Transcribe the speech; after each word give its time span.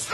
Let's 0.00 0.10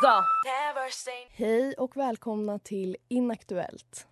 go! 0.00 0.22
Hej 1.30 1.74
och 1.78 1.96
välkomna 1.96 2.58
till 2.58 2.96
Inaktuellt. 3.08 4.06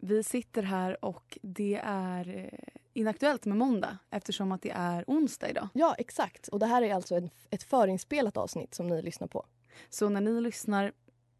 Vi 0.00 0.22
sitter 0.22 0.62
här 0.62 1.04
och 1.04 1.38
det 1.42 1.80
är 1.84 2.36
eh, 2.36 2.58
inaktuellt 2.92 3.44
med 3.44 3.56
måndag 3.56 3.98
eftersom 4.10 4.52
att 4.52 4.62
det 4.62 4.70
är 4.70 5.04
onsdag 5.06 5.50
idag. 5.50 5.68
Ja, 5.72 5.94
exakt. 5.98 6.48
Och 6.48 6.58
det 6.58 6.66
här 6.66 6.82
är 6.82 6.94
alltså 6.94 7.14
en, 7.14 7.30
ett 7.50 7.62
förinspelat 7.62 8.36
avsnitt 8.36 8.74
som 8.74 8.86
ni 8.86 9.02
lyssnar 9.02 9.28
på. 9.28 9.46
Så 9.90 10.08
när 10.08 10.20
ni 10.20 10.40
lyssnar 10.40 10.92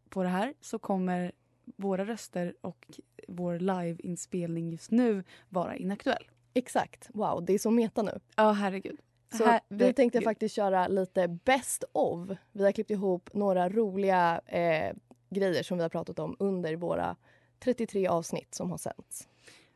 på 0.09 0.23
det 0.23 0.29
här 0.29 0.53
så 0.61 0.79
kommer 0.79 1.31
våra 1.65 2.05
röster 2.05 2.55
och 2.61 2.99
vår 3.27 3.59
liveinspelning 3.59 4.69
just 4.69 4.91
nu 4.91 5.23
vara 5.49 5.75
inaktuell. 5.75 6.29
Exakt. 6.53 7.09
Wow, 7.13 7.45
det 7.45 7.53
är 7.53 7.59
så 7.59 7.71
meta 7.71 8.01
nu. 8.01 8.19
Ja, 8.35 8.51
herregud. 8.51 8.99
Så 9.37 9.43
Herregud. 9.43 9.61
vi 9.87 9.93
tänkte 9.93 10.21
faktiskt 10.21 10.55
köra 10.55 10.87
lite 10.87 11.27
best 11.27 11.83
of. 11.91 12.29
Vi 12.51 12.63
har 12.63 12.71
klippt 12.71 12.91
ihop 12.91 13.29
några 13.33 13.69
roliga 13.69 14.41
eh, 14.45 14.95
grejer 15.29 15.63
som 15.63 15.77
vi 15.77 15.81
har 15.81 15.89
pratat 15.89 16.19
om 16.19 16.35
under 16.39 16.75
våra 16.75 17.15
33 17.59 18.07
avsnitt 18.07 18.55
som 18.55 18.71
har 18.71 18.77
sänts. 18.77 19.27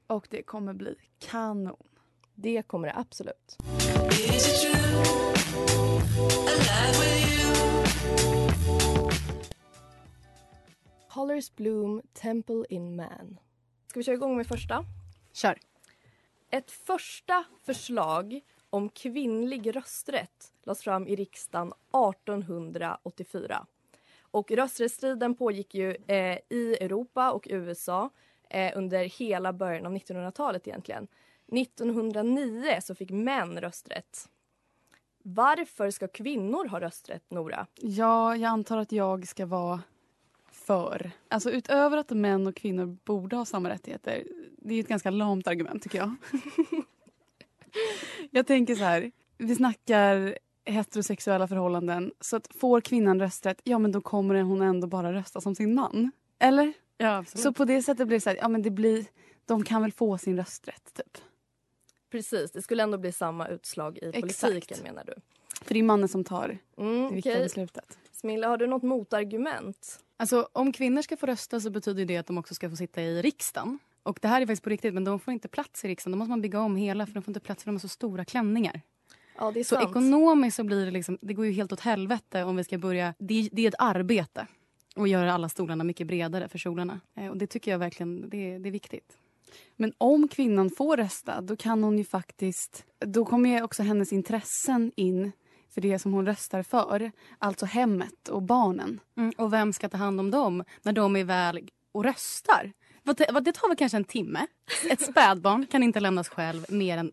Och 0.07 0.27
det 0.29 0.43
kommer 0.43 0.73
bli 0.73 0.95
kanon. 1.19 1.77
Det 2.35 2.61
kommer 2.61 2.87
det 2.87 2.93
absolut. 2.95 3.57
Colors 11.17 11.55
Bloom, 11.55 12.01
Temple 12.13 12.65
in 12.69 12.95
Man. 12.95 13.39
Ska 13.87 13.99
vi 13.99 14.03
köra 14.03 14.15
igång 14.15 14.37
med 14.37 14.47
första? 14.47 14.85
Kör. 15.33 15.59
Ett 16.49 16.71
första 16.71 17.43
förslag 17.65 18.39
om 18.69 18.89
kvinnlig 18.89 19.75
rösträtt 19.75 20.53
lades 20.63 20.83
fram 20.83 21.07
i 21.07 21.15
riksdagen 21.15 21.73
1884. 22.13 23.65
Och 24.21 24.51
rösträttsstriden 24.51 25.35
pågick 25.35 25.75
ju 25.75 25.95
eh, 26.07 26.37
i 26.49 26.77
Europa 26.81 27.31
och 27.31 27.47
USA 27.49 28.09
eh, 28.49 28.77
under 28.77 29.03
hela 29.03 29.53
början 29.53 29.85
av 29.85 29.93
1900-talet 29.95 30.67
egentligen. 30.67 31.07
1909 31.51 32.79
så 32.81 32.95
fick 32.95 33.11
män 33.11 33.61
rösträtt. 33.61 34.29
Varför 35.23 35.91
ska 35.91 36.07
kvinnor 36.07 36.67
ha 36.67 36.79
rösträtt, 36.79 37.31
Nora? 37.31 37.67
Ja, 37.75 38.35
jag 38.35 38.49
antar 38.49 38.77
att 38.77 38.91
jag 38.91 39.27
ska 39.27 39.45
vara 39.45 39.81
för. 40.67 41.11
Alltså 41.27 41.51
utöver 41.51 41.97
att 41.97 42.09
män 42.09 42.47
och 42.47 42.55
kvinnor 42.55 42.97
borde 43.03 43.35
ha 43.35 43.45
samma 43.45 43.69
rättigheter. 43.69 44.23
Det 44.57 44.75
är 44.75 44.79
ett 44.79 44.87
ganska 44.87 45.09
lamt 45.09 45.47
argument 45.47 45.83
tycker 45.83 45.97
jag. 45.97 46.15
jag 48.31 48.47
tänker 48.47 48.75
så 48.75 48.83
här. 48.83 49.11
Vi 49.37 49.55
snackar 49.55 50.37
heterosexuella 50.65 51.47
förhållanden. 51.47 52.11
Så 52.19 52.35
att 52.35 52.47
får 52.55 52.81
kvinnan 52.81 53.19
rösträtt, 53.19 53.61
ja 53.63 53.79
men 53.79 53.91
då 53.91 54.01
kommer 54.01 54.41
hon 54.41 54.61
ändå 54.61 54.87
bara 54.87 55.13
rösta 55.13 55.41
som 55.41 55.55
sin 55.55 55.73
man. 55.75 56.11
Eller? 56.39 56.73
Ja, 56.97 57.17
absolut. 57.17 57.43
Så 57.43 57.53
på 57.53 57.65
det 57.65 57.81
sättet 57.81 58.07
blir 58.07 58.17
det 58.17 58.21
så 58.21 58.29
här, 58.29 58.37
ja 58.37 58.47
men 58.47 58.61
det 58.61 58.69
blir, 58.71 59.05
de 59.45 59.63
kan 59.63 59.81
väl 59.81 59.91
få 59.91 60.17
sin 60.17 60.37
rösträtt 60.37 60.93
typ. 60.93 61.17
Precis, 62.11 62.51
det 62.51 62.61
skulle 62.61 62.83
ändå 62.83 62.97
bli 62.97 63.11
samma 63.11 63.47
utslag 63.47 63.97
i 63.97 64.11
politiken 64.11 64.57
Exakt. 64.57 64.83
menar 64.83 65.03
du? 65.05 65.13
För 65.61 65.73
det 65.73 65.79
är 65.79 65.83
mannen 65.83 66.07
som 66.07 66.23
tar 66.23 66.57
Mm, 66.77 67.09
det 67.09 67.15
viktiga 67.15 67.33
okej. 67.33 67.43
beslutet. 67.43 67.97
Smilla, 68.21 68.47
har 68.47 68.57
du 68.57 68.67
något 68.67 68.83
motargument? 68.83 69.99
Alltså, 70.17 70.49
om 70.53 70.71
kvinnor 70.71 71.01
ska 71.01 71.17
få 71.17 71.25
rösta 71.25 71.59
så 71.59 71.69
betyder 71.69 72.05
det 72.05 72.17
att 72.17 72.27
de 72.27 72.37
också 72.37 72.55
ska 72.55 72.69
få 72.69 72.75
sitta 72.75 73.01
i 73.01 73.21
riksdagen. 73.21 73.79
Och 74.03 74.19
det 74.21 74.27
här 74.27 74.41
är 74.41 74.45
faktiskt 74.45 74.63
på 74.63 74.69
riktigt, 74.69 74.93
men 74.93 75.03
de 75.03 75.19
får 75.19 75.33
inte 75.33 75.47
plats 75.47 75.85
i 75.85 75.87
riksdagen. 75.87 76.11
Då 76.11 76.17
måste 76.17 76.29
man 76.29 76.41
bygga 76.41 76.59
om 76.61 76.75
hela 76.75 77.05
för 77.05 77.13
de 77.13 77.21
får 77.23 77.29
inte 77.29 77.39
plats 77.39 77.63
för 77.63 77.71
de 77.71 77.75
har 77.75 77.79
så 77.79 77.87
stora 77.87 78.25
klänningar. 78.25 78.81
Ja, 79.37 79.51
det 79.51 79.59
är 79.59 79.63
Så 79.63 79.75
sant. 79.75 79.89
ekonomiskt 79.89 80.57
så 80.57 80.63
blir 80.63 80.85
det 80.85 80.91
liksom, 80.91 81.17
det 81.21 81.33
går 81.33 81.45
ju 81.45 81.51
helt 81.51 81.71
åt 81.71 81.79
helvete 81.79 82.43
om 82.43 82.55
vi 82.55 82.63
ska 82.63 82.77
börja, 82.77 83.13
det, 83.19 83.49
det 83.51 83.61
är 83.61 83.67
ett 83.67 83.75
arbete 83.79 84.47
att 84.95 85.09
göra 85.09 85.33
alla 85.33 85.49
stolarna 85.49 85.83
mycket 85.83 86.07
bredare 86.07 86.49
för 86.49 86.57
kjolarna. 86.57 86.99
Eh, 87.15 87.27
och 87.27 87.37
det 87.37 87.47
tycker 87.47 87.71
jag 87.71 87.79
verkligen, 87.79 88.29
det, 88.29 88.57
det 88.57 88.69
är 88.69 88.71
viktigt. 88.71 89.17
Men 89.75 89.93
om 89.97 90.27
kvinnan 90.27 90.69
får 90.69 90.97
rösta 90.97 91.41
då 91.41 91.55
kan 91.55 91.83
hon 91.83 91.97
ju 91.97 92.03
faktiskt... 92.03 92.85
Då 92.99 93.25
kommer 93.25 93.49
ju 93.49 93.61
också 93.61 93.83
hennes 93.83 94.13
intressen 94.13 94.91
in 94.95 95.31
för 95.77 95.81
det 95.81 95.99
som 95.99 96.13
hon 96.13 96.25
röstar 96.25 96.63
för. 96.63 97.11
Alltså 97.39 97.65
hemmet 97.65 98.27
och 98.29 98.41
barnen. 98.41 98.99
Mm, 99.17 99.33
och 99.37 99.53
vem 99.53 99.73
ska 99.73 99.89
ta 99.89 99.97
hand 99.97 100.19
om 100.19 100.31
dem 100.31 100.63
när 100.81 100.93
de 100.93 101.15
är 101.15 101.23
väl 101.23 101.69
och 101.91 102.03
röstar? 102.03 102.73
Det 103.03 103.53
tar 103.53 103.67
väl 103.67 103.77
kanske 103.77 103.97
en 103.97 104.03
timme? 104.03 104.47
Ett 104.89 105.01
spädbarn 105.01 105.67
kan 105.67 105.83
inte 105.83 105.99
lämnas 105.99 106.29
själv 106.29 106.65
mer 106.69 106.97
än 106.97 107.11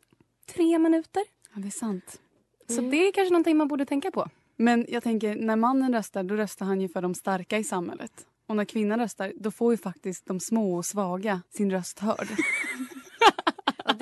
tre 0.55 0.79
minuter. 0.79 1.23
Ja, 1.55 1.61
det 1.61 1.69
är 1.69 1.71
sant. 1.71 2.21
Så 2.69 2.81
det 2.81 3.09
är 3.09 3.13
kanske 3.13 3.33
någonting 3.33 3.57
man 3.57 3.69
borde 3.69 3.87
tänka 3.87 4.11
på. 4.11 4.29
Men 4.57 4.87
jag 4.89 5.03
tänker, 5.03 5.37
när 5.37 5.57
mannen 5.57 5.95
röstar 5.95 6.23
då 6.23 6.35
röstar 6.35 6.67
han 6.67 6.81
ju 6.81 6.89
för 6.89 7.03
de 7.03 7.15
starka 7.15 7.59
i 7.59 7.65
samhället. 7.65 8.27
Och 8.47 8.57
när 8.57 8.65
kvinnan 8.65 8.99
röstar 8.99 9.33
då 9.37 9.51
får 9.51 9.73
ju 9.73 9.77
faktiskt 9.77 10.27
de 10.27 10.41
små 10.41 10.77
och 10.77 10.87
svaga 10.87 11.43
sin 11.51 11.71
röst 11.71 11.99
hörd. 11.99 12.29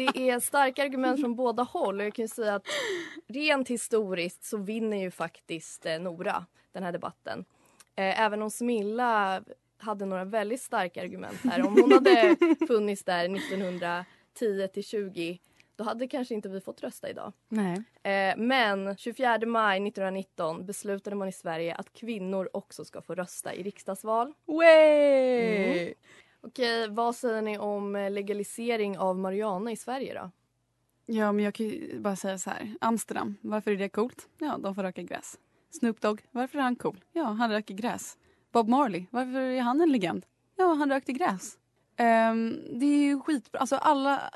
Det 0.06 0.30
är 0.30 0.40
starka 0.40 0.84
argument 0.84 1.20
från 1.20 1.34
båda 1.34 1.62
håll. 1.62 2.00
Och 2.00 2.06
jag 2.06 2.14
kan 2.14 2.24
ju 2.24 2.28
säga 2.28 2.54
att 2.54 2.66
rent 3.28 3.68
historiskt 3.68 4.44
så 4.44 4.56
vinner 4.56 4.96
ju 4.96 5.10
faktiskt 5.10 5.86
eh, 5.86 5.98
Nora 5.98 6.46
den 6.72 6.82
här 6.82 6.92
debatten. 6.92 7.44
Eh, 7.96 8.20
även 8.20 8.42
om 8.42 8.50
Smilla 8.50 9.42
hade 9.78 10.06
några 10.06 10.24
väldigt 10.24 10.60
starka 10.60 11.02
argument 11.02 11.38
här. 11.44 11.66
Om 11.66 11.76
hon 11.80 11.92
hade 11.92 12.36
funnits 12.66 13.04
där 13.04 13.36
1910 13.36 14.68
till 14.72 14.84
20 14.84 15.38
då 15.76 15.84
hade 15.84 16.08
kanske 16.08 16.34
inte 16.34 16.48
vi 16.48 16.60
fått 16.60 16.82
rösta 16.82 17.10
idag. 17.10 17.32
Nej. 17.48 17.82
Eh, 18.02 18.36
men 18.36 18.96
24 18.96 19.38
maj 19.46 19.88
1919 19.88 20.66
beslutade 20.66 21.16
man 21.16 21.28
i 21.28 21.32
Sverige 21.32 21.74
att 21.74 21.92
kvinnor 21.92 22.48
också 22.52 22.84
ska 22.84 23.02
få 23.02 23.14
rösta 23.14 23.54
i 23.54 23.62
riksdagsval. 23.62 24.32
Way! 24.44 25.82
Mm. 25.82 25.91
Okej, 26.52 26.84
eh, 26.84 26.90
vad 26.90 27.16
säger 27.16 27.42
ni 27.42 27.58
om 27.58 27.96
eh, 27.96 28.10
legalisering 28.10 28.98
av 28.98 29.18
marijuana 29.18 29.72
i 29.72 29.76
Sverige 29.76 30.14
då? 30.14 30.30
Ja, 31.06 31.32
men 31.32 31.44
jag 31.44 31.54
kan 31.54 31.66
ju 31.66 32.00
bara 32.00 32.16
säga 32.16 32.38
så 32.38 32.50
här. 32.50 32.74
Amsterdam, 32.80 33.36
varför 33.40 33.70
är 33.70 33.76
det 33.76 33.88
coolt? 33.88 34.28
Ja, 34.38 34.58
de 34.58 34.74
får 34.74 34.82
röka 34.82 35.02
gräs. 35.02 35.38
Snoop 35.70 36.00
Dogg, 36.00 36.22
varför 36.30 36.58
är 36.58 36.62
han 36.62 36.76
cool? 36.76 37.04
Ja, 37.12 37.24
han 37.24 37.50
röker 37.50 37.74
gräs. 37.74 38.18
Bob 38.52 38.68
Marley, 38.68 39.04
varför 39.10 39.38
är 39.38 39.60
han 39.60 39.80
en 39.80 39.92
legend? 39.92 40.26
Ja, 40.56 40.74
han 40.74 40.90
rökte 40.90 41.12
gräs. 41.12 41.58
Um, 42.00 42.60
det 42.80 42.86
är 42.86 43.02
ju 43.02 43.20
skitbra. 43.20 43.60
Alltså 43.60 43.76
alla, 43.76 44.30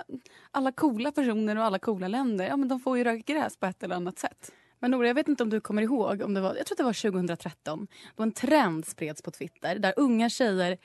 alla 0.51 0.73
coola 0.73 1.13
personer 1.13 1.57
och 1.57 1.65
alla 1.65 1.79
coola 1.79 2.09
länder, 2.09 2.47
ja 2.47 2.57
men 2.57 2.69
de 2.69 2.81
får 2.81 2.99
ju 2.99 3.05
röka 3.05 3.33
gräs 3.33 3.57
på 3.57 3.67
ett 3.67 3.83
eller 3.83 3.97
annat 3.97 4.19
sätt. 4.19 4.53
Men 4.79 4.91
Nora, 4.91 5.07
jag 5.07 5.15
vet 5.15 5.29
inte 5.29 5.43
om 5.43 5.51
du 5.51 5.61
kommer 5.61 5.83
ihåg, 5.83 6.23
om 6.23 6.35
det 6.35 6.41
var, 6.41 6.55
jag 6.55 6.67
tror 6.67 6.75
att 6.75 6.79
det 6.79 6.85
var 6.85 7.11
2013, 7.11 7.87
då 8.15 8.23
en 8.23 8.33
trend 8.33 8.87
spreds 8.87 9.23
på 9.23 9.31
Twitter 9.31 9.79
där 9.79 9.95
unga 9.97 10.29
tjejer 10.29 10.79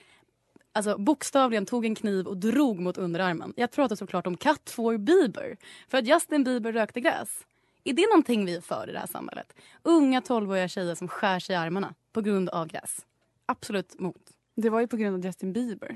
alltså, 0.73 0.97
bokstavligen 0.97 1.65
tog 1.65 1.85
en 1.85 1.95
kniv 1.95 2.27
och 2.27 2.37
drog 2.37 2.79
mot 2.79 2.97
underarmen. 2.97 3.53
Jag 3.55 3.71
pratar 3.71 3.95
såklart 3.95 4.27
om 4.27 4.37
Cut 4.37 4.69
for 4.69 4.97
Bieber, 4.97 5.57
för 5.87 5.97
att 5.97 6.07
Justin 6.07 6.43
Bieber 6.43 6.71
rökte 6.71 7.01
gräs. 7.01 7.45
Är 7.83 7.93
det 7.93 8.07
någonting 8.09 8.45
vi 8.45 8.55
är 8.55 8.61
för 8.61 8.89
i 8.89 8.91
det 8.91 8.99
här 8.99 9.07
samhället? 9.07 9.53
Unga 9.83 10.19
12-åriga 10.19 10.67
tjejer 10.67 10.95
som 10.95 11.07
skär 11.07 11.39
sig 11.39 11.53
i 11.53 11.57
armarna 11.57 11.93
på 12.13 12.21
grund 12.21 12.49
av 12.49 12.67
gräs. 12.67 13.05
Absolut 13.45 13.99
mot. 13.99 14.21
Det 14.55 14.69
var 14.69 14.79
ju 14.79 14.87
på 14.87 14.97
grund 14.97 15.15
av 15.15 15.25
Justin 15.25 15.53
Bieber. 15.53 15.95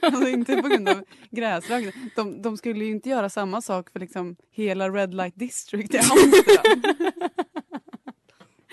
alltså 0.00 0.28
inte 0.28 0.62
på 0.62 0.68
grund 0.68 0.88
av 0.88 1.04
gräsrökning. 1.30 2.10
De, 2.16 2.42
de 2.42 2.56
skulle 2.56 2.84
ju 2.84 2.90
inte 2.90 3.08
göra 3.08 3.28
samma 3.30 3.62
sak 3.62 3.90
för 3.90 4.00
liksom 4.00 4.36
hela 4.50 4.90
Red 4.90 5.14
Light 5.14 5.36
District 5.36 5.94
i 5.94 5.98
Amsterdam. 5.98 6.90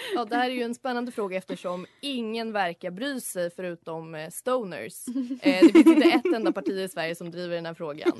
Ja, 0.15 0.25
det 0.25 0.36
här 0.36 0.50
är 0.50 0.53
ju 0.53 0.63
en 0.63 0.75
spännande 0.75 1.12
fråga 1.12 1.38
eftersom 1.38 1.86
ingen 2.01 2.51
verkar 2.51 2.92
bry 2.92 3.21
sig 3.21 3.50
förutom 3.50 4.15
eh, 4.15 4.30
stoners. 4.30 5.07
Eh, 5.42 5.62
det 5.62 5.71
finns 5.74 5.88
inte 5.88 6.09
ett 6.09 6.36
enda 6.36 6.51
parti 6.51 6.71
i 6.71 6.89
Sverige 6.89 7.15
som 7.15 7.31
driver 7.31 7.56
den 7.56 7.65
här 7.65 7.74
frågan. 7.74 8.12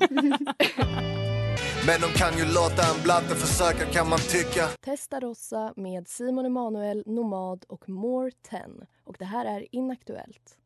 Men 1.86 2.00
de 2.00 2.06
kan 2.18 2.38
ju 2.38 2.44
låta 2.44 2.82
en 2.94 3.02
blatte 3.02 3.34
försöka 3.34 3.92
kan 3.92 4.08
man 4.08 4.18
tycka 4.18 4.66
Testarossa 4.80 5.72
med 5.76 6.08
Simon 6.08 6.46
Emanuel, 6.46 7.02
Nomad 7.06 7.64
och 7.68 7.88
More 7.88 8.30
10. 8.50 8.60
Och 9.04 9.16
det 9.18 9.24
här 9.24 9.46
är 9.46 9.66
Inaktuellt. 9.74 10.58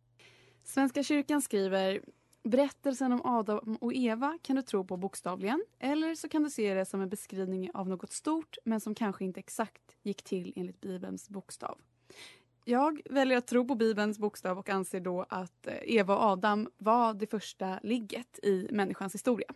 Svenska 0.64 1.02
kyrkan 1.02 1.42
skriver 1.42 2.00
Berättelsen 2.46 3.12
om 3.12 3.20
Adam 3.24 3.76
och 3.80 3.94
Eva 3.94 4.38
kan 4.42 4.56
du 4.56 4.62
tro 4.62 4.84
på 4.84 4.96
bokstavligen 4.96 5.64
eller 5.78 6.14
så 6.14 6.28
kan 6.28 6.42
du 6.42 6.50
se 6.50 6.74
det 6.74 6.84
som 6.84 7.00
en 7.00 7.08
beskrivning 7.08 7.70
av 7.74 7.88
något 7.88 8.12
stort 8.12 8.58
men 8.64 8.80
som 8.80 8.94
kanske 8.94 9.24
inte 9.24 9.40
exakt 9.40 9.96
gick 10.02 10.22
till 10.22 10.52
enligt 10.56 10.80
Bibelns 10.80 11.28
bokstav. 11.28 11.78
Jag 12.64 13.00
väljer 13.10 13.38
att 13.38 13.46
tro 13.46 13.68
på 13.68 13.74
Bibelns 13.74 14.18
bokstav 14.18 14.58
och 14.58 14.68
anser 14.68 15.00
då 15.00 15.26
att 15.28 15.66
eh, 15.66 15.74
Eva 15.82 16.16
och 16.16 16.22
Adam 16.22 16.68
var 16.78 17.14
det 17.14 17.26
första 17.26 17.78
ligget 17.82 18.38
i 18.42 18.68
människans 18.70 19.14
historia. 19.14 19.48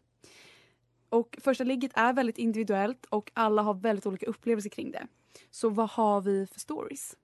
Och 1.08 1.38
första 1.40 1.64
ligget 1.64 1.92
är 1.94 2.12
väldigt 2.12 2.38
individuellt 2.38 3.04
och 3.04 3.30
alla 3.34 3.62
har 3.62 3.74
väldigt 3.74 4.06
olika 4.06 4.26
upplevelser 4.26 4.70
kring 4.70 4.90
det. 4.90 5.06
Så 5.50 5.68
vad 5.68 5.90
har 5.90 6.20
vi 6.20 6.46
för 6.46 6.60
stories? 6.60 7.16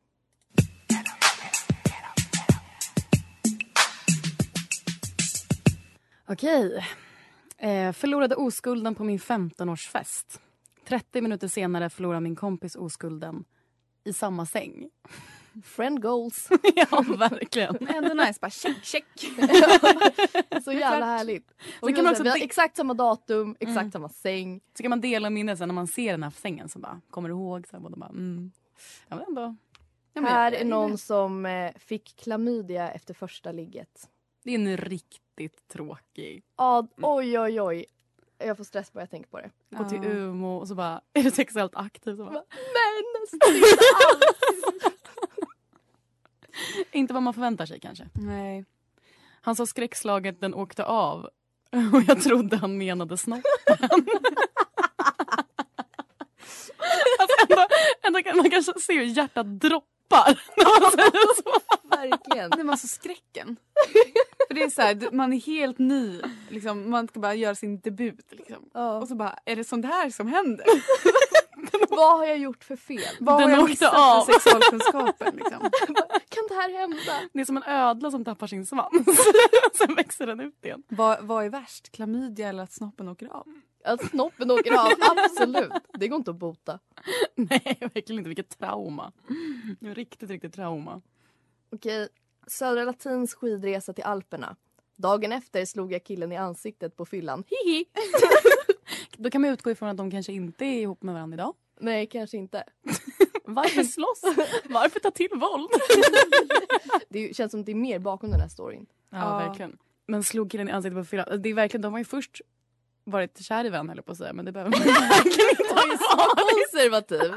Okej. 6.29 6.85
Eh, 7.59 7.93
förlorade 7.93 8.35
oskulden 8.37 8.95
på 8.95 9.05
min 9.05 9.19
15-årsfest. 9.19 10.41
30 10.89 11.21
minuter 11.21 11.49
senare 11.49 11.91
förlorar 11.91 12.21
min 12.21 12.37
kompis 12.37 12.77
oskulden 12.77 13.45
i 14.05 14.13
samma 14.13 14.47
säng. 14.47 14.91
Friend 15.65 16.03
goals. 16.03 16.49
ja, 16.77 17.05
verkligen. 17.19 17.89
Ändå 17.89 18.15
nice, 18.25 18.39
bara 18.41 18.51
check, 18.51 18.77
check. 18.83 19.05
Så 20.65 20.73
jävla 20.73 21.07
härligt. 21.07 21.51
Och 21.81 21.89
kan 21.89 21.95
kan 21.95 22.05
man 22.05 22.13
också 22.13 22.23
vi 22.23 22.29
har 22.29 22.37
exakt 22.43 22.77
samma 22.77 22.95
datum, 22.95 23.57
exakt 23.61 23.79
Mm. 23.79 23.91
samma 23.93 24.09
säng. 24.09 24.61
Så 24.77 24.83
kan 24.83 24.91
man 24.91 25.01
dela 25.01 25.31
minnen 25.31 25.57
sen 25.57 25.69
när 25.69 25.75
man 25.75 25.87
ser 25.87 26.11
den 26.13 26.23
här 26.23 26.31
sängen. 26.31 26.69
Så 26.69 26.79
bara, 26.79 27.01
kommer 27.11 27.29
du 27.29 27.35
ihåg? 27.35 27.67
Så 27.69 27.81
bara, 27.81 28.09
mm. 28.09 28.51
Ja, 29.09 29.17
men 29.17 29.25
ändå. 29.29 29.57
Ja, 30.13 30.21
men 30.21 30.33
här 30.33 30.53
jag- 30.53 30.61
är 30.61 30.65
någon 30.65 30.99
som 30.99 31.47
eh, 31.47 31.73
fick 31.79 32.17
klamydia 32.17 32.91
efter 32.91 33.15
första 33.15 33.53
ligget. 33.53 34.09
Det 34.47 34.55
är 34.55 34.59
en 34.59 34.77
riktigt 34.77 35.69
tråkig. 35.69 36.45
Ja, 36.57 36.87
oj 36.97 37.39
oj 37.39 37.61
oj. 37.61 37.87
Jag 38.39 38.57
får 38.57 38.65
stress 38.65 38.93
bara 38.93 39.01
jag 39.01 39.11
tänker 39.11 39.31
på 39.31 39.41
det. 39.41 39.51
Gå 39.71 39.89
till. 39.89 40.05
Umeå 40.05 40.57
och 40.57 40.69
så 40.69 40.75
bara, 40.75 41.01
är 41.13 41.23
du 41.23 41.31
sexuellt 41.31 41.77
aktiv? 41.77 42.17
Så 42.17 42.25
bara, 42.25 42.33
Men 42.33 43.27
sluta 43.29 43.85
alls! 44.07 44.37
inte 46.93 47.15
vad 47.15 47.23
man 47.23 47.35
förväntar 47.35 47.67
sig 47.67 47.81
kanske. 47.81 48.09
Nej. 48.15 48.65
Han 49.41 49.57
sa 49.57 49.67
skräckslaget 49.67 50.41
den 50.41 50.55
åkte 50.55 50.85
av. 50.85 51.25
Och 51.93 52.03
jag 52.07 52.23
trodde 52.23 52.57
han 52.57 52.79
menade 52.79 53.17
snoppen. 53.17 53.45
alltså 57.19 57.37
ändå, 57.49 57.67
ändå 58.03 58.23
kan 58.23 58.37
man 58.37 58.51
kanske 58.51 58.73
se 58.81 58.93
hur 58.93 59.05
hjärtat 59.05 59.61
droppar. 59.61 59.96
När 60.11 60.81
man 60.81 60.91
säger 60.91 61.43
så. 61.43 61.61
Verkligen. 61.89 62.51
Det 62.51 62.63
var 62.63 62.71
alltså 62.73 62.87
skräcken. 62.87 63.57
För 64.49 64.55
det 64.55 64.63
är 64.63 64.71
så 64.71 64.83
här, 64.83 65.09
man 65.13 65.33
är 65.33 65.41
helt 65.41 65.79
ny. 65.79 66.21
Liksom, 66.49 66.91
man 66.91 67.09
ska 67.09 67.21
bara 67.21 67.35
göra 67.35 67.55
sin 67.55 67.81
debut. 67.81 68.27
Liksom. 68.31 68.71
Ja. 68.75 68.97
Och 68.99 69.09
så 69.09 69.15
bara, 69.15 69.39
är 69.45 69.57
det 69.57 69.65
sånt 69.65 69.87
här 69.87 70.11
som 70.11 70.27
händer? 70.27 70.67
Vad 71.97 72.19
har 72.19 72.27
jag 72.27 72.39
gjort 72.39 72.65
för 72.65 72.77
fel? 72.77 73.17
Vad 73.21 73.41
Den 73.41 73.51
har 73.51 73.57
jag 73.59 73.69
missat 73.69 73.95
av. 73.95 74.25
för 74.25 74.33
sexualkunskapen? 74.33 75.37
Liksom? 75.37 75.61
Kan 76.29 76.45
det 76.49 76.55
här 76.55 76.79
hända? 76.81 77.29
Det 77.33 77.41
är 77.41 77.45
som 77.45 77.57
en 77.57 77.63
ödla 77.63 78.11
som 78.11 78.25
tappar 78.25 78.47
sin 78.47 78.67
svans. 78.67 79.07
Sen 79.75 79.95
växer 79.95 80.27
den 80.27 80.41
ut 80.41 80.65
igen. 80.65 80.83
Vad, 80.89 81.25
vad 81.27 81.45
är 81.45 81.51
värst? 81.51 81.93
Klamydia 81.93 82.49
eller 82.49 82.63
att 82.63 82.73
snoppen 82.73 83.09
åker 83.09 83.27
av? 83.27 83.47
Att 83.87 84.11
snoppen 84.11 84.51
åker 84.51 84.73
av, 84.73 84.93
absolut. 85.01 85.73
Det 85.99 86.09
går 86.09 86.17
inte 86.17 86.31
att 86.31 86.37
bota. 86.37 86.79
Nej, 87.35 87.79
verkligen 87.81 88.19
inte. 88.19 88.29
Vilket 88.29 88.59
trauma. 88.59 89.13
Det 89.81 89.89
var 89.89 89.95
Riktigt, 89.95 90.31
riktigt 90.31 90.55
trauma. 90.55 91.01
Okej, 91.73 92.09
Södra 92.47 92.85
Latins 92.85 93.35
skidresa 93.35 93.93
till 93.93 94.05
Alperna. 94.05 94.57
Dagen 94.97 95.33
efter 95.33 95.65
slog 95.65 95.93
jag 95.93 96.05
killen 96.05 96.33
i 96.33 96.37
ansiktet 96.37 96.97
på 96.97 97.05
fyllan. 97.05 97.45
Hihi! 97.47 97.85
Då 99.17 99.31
kan 99.31 99.41
man 99.41 99.51
utgå 99.51 99.71
ifrån 99.71 99.89
att 99.89 99.97
de 99.97 100.11
kanske 100.11 100.33
inte 100.33 100.65
är 100.65 100.81
ihop 100.81 101.03
med 101.03 101.15
varandra 101.15 101.35
idag. 101.35 101.55
Nej, 101.81 102.07
kanske 102.07 102.37
inte. 102.37 102.65
Varför 103.45 103.83
slåss? 103.83 104.21
Varför 104.65 105.01
ta 105.01 105.11
till 105.11 105.29
våld? 105.31 105.71
Det 107.09 107.37
känns 107.37 107.53
som 107.53 107.65
det 107.65 107.73
är 107.73 107.77
mer 107.77 107.99
bakom 107.99 108.31
den 108.31 108.41
här 108.41 108.49
storyn. 108.49 108.87
Ja, 109.11 109.39
verkligen. 109.39 109.79
Men 110.07 110.25
slog 110.25 110.51
killen 110.51 110.69
i 110.69 110.73
ansiktet 110.73 110.99
på 110.99 111.05
fyllan. 111.05 111.43
Det 111.43 111.49
är 111.49 111.55
verkligen, 111.55 111.83
de 111.83 111.93
har 111.93 111.99
ju 111.99 112.05
först 112.05 112.41
varit 113.07 113.41
kär 113.45 113.65
i 113.65 113.69
varandra 113.69 113.95
jag 113.97 114.05
på 114.05 114.13
att 114.13 114.19
säga. 114.19 114.33
Men 114.33 114.45
det 114.45 114.53
behöver 114.53 114.71
man 114.71 114.81
verkligen 114.87 115.51
inte 115.51 115.75
ha 115.75 116.27
varit. 116.27 116.73
konservativ. 116.73 117.35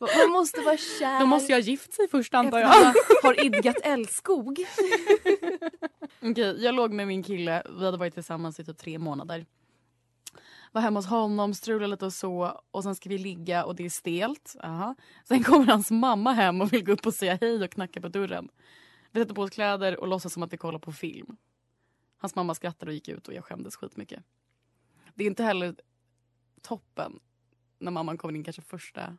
Man 0.00 0.30
måste 0.30 0.60
vara 0.60 0.76
kär. 0.76 1.20
De 1.20 1.28
måste 1.28 1.52
ju 1.52 1.56
ha 1.56 1.60
gift 1.60 1.94
sig 1.94 2.08
först 2.08 2.34
antar 2.34 2.58
jag. 2.58 2.68
Har 3.22 3.44
idgat 3.44 3.76
älskog. 3.82 4.58
Okej, 6.22 6.64
jag 6.64 6.74
låg 6.74 6.92
med 6.92 7.06
min 7.06 7.22
kille. 7.22 7.62
Vi 7.78 7.84
hade 7.84 7.96
varit 7.96 8.14
tillsammans 8.14 8.60
i 8.60 8.64
typ 8.64 8.78
tre 8.78 8.98
månader. 8.98 9.46
Var 10.72 10.82
hemma 10.82 10.98
hos 10.98 11.06
honom, 11.06 11.54
strulade 11.54 11.86
lite 11.86 12.04
och 12.04 12.12
så. 12.12 12.60
Och 12.70 12.82
sen 12.82 12.94
ska 12.94 13.08
vi 13.08 13.18
ligga 13.18 13.64
och 13.64 13.76
det 13.76 13.84
är 13.84 13.90
stelt. 13.90 14.56
Aha. 14.62 14.94
Sen 15.24 15.42
kommer 15.44 15.66
hans 15.66 15.90
mamma 15.90 16.32
hem 16.32 16.60
och 16.60 16.72
vill 16.72 16.84
gå 16.84 16.92
upp 16.92 17.06
och 17.06 17.14
säga 17.14 17.38
hej 17.40 17.64
och 17.64 17.70
knacka 17.70 18.00
på 18.00 18.08
dörren. 18.08 18.48
Vi 19.10 19.20
sätter 19.20 19.34
på 19.34 19.42
oss 19.42 19.50
kläder 19.50 20.00
och 20.00 20.08
låtsas 20.08 20.32
som 20.32 20.42
att 20.42 20.52
vi 20.52 20.56
kollar 20.56 20.78
på 20.78 20.92
film. 20.92 21.36
Hans 22.18 22.34
mamma 22.34 22.54
skrattade 22.54 22.90
och 22.90 22.94
gick 22.94 23.08
ut 23.08 23.28
och 23.28 23.34
jag 23.34 23.44
skämdes 23.44 23.76
skitmycket. 23.76 24.24
Det 25.14 25.24
är 25.24 25.26
inte 25.26 25.42
heller 25.42 25.74
toppen 26.62 27.20
när 27.78 27.90
mamman 27.90 28.18
kommer 28.18 28.34
in 28.34 28.44
kanske 28.44 28.62
första... 28.62 29.16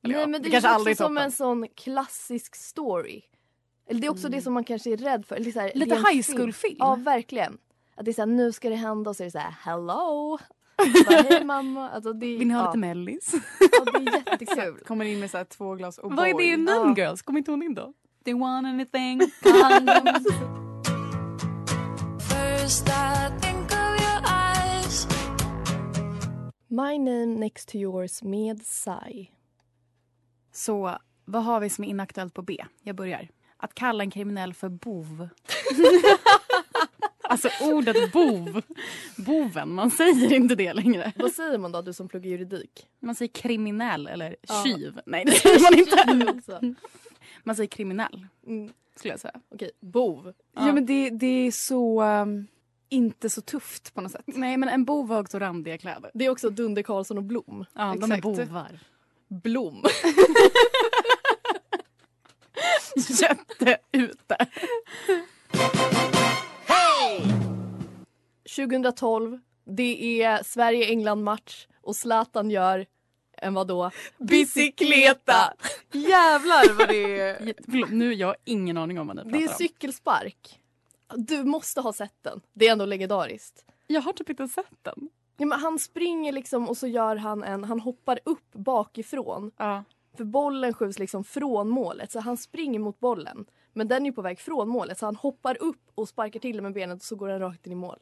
Nej, 0.00 0.16
ja, 0.16 0.26
men 0.26 0.42
det, 0.42 0.50
kanske 0.50 0.68
är 0.68 0.74
aldrig 0.74 0.96
som 0.96 1.06
toppen. 1.08 1.24
en 1.24 1.32
sån 1.32 1.66
klassisk 1.74 2.56
story. 2.56 3.22
Eller 3.86 4.00
det 4.00 4.06
är 4.06 4.10
också 4.10 4.28
det 4.28 4.42
som 4.42 4.54
man 4.54 4.64
kanske 4.64 4.92
är 4.92 4.96
rädd 4.96 5.26
för. 5.26 5.36
Eller 5.36 5.50
så 5.50 5.60
här, 5.60 5.72
Lite 5.74 5.94
det 5.94 6.08
high 6.10 6.22
school-film. 6.22 6.76
Ja, 6.78 6.94
verkligen. 6.94 7.58
Att 7.94 8.04
det 8.04 8.10
är 8.10 8.12
så 8.12 8.20
här, 8.22 8.26
nu 8.26 8.52
ska 8.52 8.68
det 8.70 8.76
hända 8.76 9.10
och 9.10 9.16
så 9.16 9.22
är 9.22 9.24
det 9.24 9.30
så 9.30 9.38
här, 9.38 9.54
hello. 9.60 10.38
Bara, 11.06 11.22
Hej 11.22 11.44
mamma. 11.44 11.90
Alltså, 11.90 12.12
det, 12.12 12.26
Vill 12.26 12.48
ni 12.48 12.54
ha 12.54 12.60
ja. 12.60 12.66
lite 12.66 12.78
mellis? 12.78 13.34
Ja, 13.60 13.84
det 13.84 14.10
är 14.10 14.16
jättekul. 14.16 14.78
Kommer 14.86 15.04
in 15.04 15.20
med 15.20 15.30
så 15.30 15.36
här 15.36 15.44
två 15.44 15.74
glas 15.74 15.98
O'boy. 15.98 16.16
Vad 16.16 16.28
är 16.28 16.34
det 16.34 16.44
i 16.44 16.56
Mean 16.56 16.94
Ja. 16.96 17.04
Girls? 17.04 17.22
Kommer 17.22 17.38
inte 17.38 17.50
hon 17.50 17.62
in 17.62 17.74
då? 17.74 17.92
They 18.24 18.34
want 18.34 18.66
anything. 18.66 19.20
My 26.72 26.98
name 26.98 27.26
next 27.26 27.68
to 27.68 27.76
yours 27.76 28.22
med 28.22 28.62
Sai. 28.62 29.30
Så 30.52 30.98
vad 31.24 31.44
har 31.44 31.60
vi 31.60 31.70
som 31.70 31.84
är 31.84 31.88
inaktuellt 31.88 32.34
på 32.34 32.42
B? 32.42 32.64
Jag 32.82 32.96
börjar. 32.96 33.28
Att 33.56 33.74
kalla 33.74 34.04
en 34.04 34.10
kriminell 34.10 34.54
för 34.54 34.68
bov. 34.68 35.28
alltså 37.22 37.48
ordet 37.62 38.12
bov. 38.12 38.62
Boven, 39.16 39.74
man 39.74 39.90
säger 39.90 40.32
inte 40.32 40.54
det 40.54 40.72
längre. 40.72 41.12
Vad 41.16 41.32
säger 41.32 41.58
man 41.58 41.72
då, 41.72 41.82
du 41.82 41.92
som 41.92 42.08
pluggar 42.08 42.30
juridik? 42.30 42.86
Man 43.00 43.14
säger 43.14 43.32
kriminell 43.32 44.06
eller 44.06 44.36
Ja. 44.42 44.64
tjuv. 44.64 45.00
Nej, 45.06 45.24
det 45.24 45.32
säger 45.32 45.60
man 45.62 45.78
inte. 45.78 46.32
Också. 46.38 46.74
Man 47.44 47.56
säger 47.56 47.68
kriminell, 47.68 48.26
Mm. 48.46 48.72
skulle 48.96 49.12
jag 49.12 49.20
säga. 49.20 49.40
Okej, 49.54 49.70
bov. 49.80 50.32
Ja, 50.54 50.72
men 50.72 50.86
det, 50.86 51.10
det 51.10 51.26
är 51.46 51.50
så... 51.50 52.02
um, 52.02 52.46
inte 52.92 53.30
så 53.30 53.40
tufft 53.40 53.94
på 53.94 54.00
något 54.00 54.12
sätt. 54.12 54.22
Nej, 54.26 54.56
men 54.56 54.68
en 54.68 54.84
bov 54.84 55.08
högt 55.08 55.34
också 55.34 55.38
randiga 55.38 55.78
kläder. 55.78 56.10
Det 56.14 56.24
är 56.24 56.30
också 56.30 56.50
Dunder 56.50 56.82
Karlsson 56.82 57.18
och 57.18 57.24
Blom. 57.24 57.64
Ja, 57.74 57.94
Exakt. 57.94 58.10
de 58.10 58.16
är 58.16 58.46
bovar. 58.46 58.78
Blom. 59.28 59.84
Jätte 63.20 63.78
ute. 63.92 64.36
Hey! 66.66 67.20
2012, 68.56 69.40
det 69.64 70.22
är 70.22 70.42
Sverige-England-match 70.42 71.66
och 71.82 71.96
Zlatan 71.96 72.50
gör 72.50 72.86
en 73.36 73.54
vadå? 73.54 73.90
Bicykleta! 74.18 75.54
Jävlar 75.92 76.72
vad 76.74 76.88
det 76.88 77.20
är! 77.20 77.54
Nu 77.90 78.14
jag 78.14 78.28
har 78.28 78.36
jag 78.36 78.36
ingen 78.44 78.76
aning 78.76 79.00
om 79.00 79.06
vad 79.06 79.16
ni 79.16 79.22
pratar 79.22 79.36
om. 79.36 79.46
Det 79.46 79.52
är 79.52 79.56
cykelspark. 79.56 80.61
Du 81.16 81.44
måste 81.44 81.80
ha 81.80 81.92
sett 81.92 82.22
den. 82.22 82.40
Det 82.52 82.68
är 82.68 82.72
ändå 82.72 82.86
legendariskt. 82.86 83.64
Jag 83.86 84.00
har 84.00 84.12
typ 84.12 84.30
inte 84.30 84.48
sett 84.48 84.78
den. 84.82 85.08
Ja, 85.36 85.46
men 85.46 85.60
han 85.60 85.78
springer 85.78 86.32
liksom 86.32 86.68
och 86.68 86.76
så 86.76 86.86
gör 86.86 87.16
han 87.16 87.42
en, 87.42 87.64
han 87.64 87.80
hoppar 87.80 88.20
upp 88.24 88.52
bakifrån. 88.52 89.50
Ja. 89.56 89.84
För 90.16 90.24
bollen 90.24 90.74
skjuts 90.74 90.98
liksom 90.98 91.24
från 91.24 91.68
målet 91.68 92.12
så 92.12 92.20
han 92.20 92.36
springer 92.36 92.78
mot 92.78 93.00
bollen. 93.00 93.46
Men 93.72 93.88
den 93.88 94.06
är 94.06 94.12
på 94.12 94.22
väg 94.22 94.40
från 94.40 94.68
målet 94.68 94.98
så 94.98 95.06
han 95.06 95.16
hoppar 95.16 95.62
upp 95.62 95.90
och 95.94 96.08
sparkar 96.08 96.40
till 96.40 96.56
den 96.56 96.62
med 96.62 96.72
benet 96.72 96.96
och 96.96 97.04
så 97.04 97.16
går 97.16 97.28
den 97.28 97.40
rakt 97.40 97.66
in 97.66 97.72
i 97.72 97.76
mål. 97.76 97.98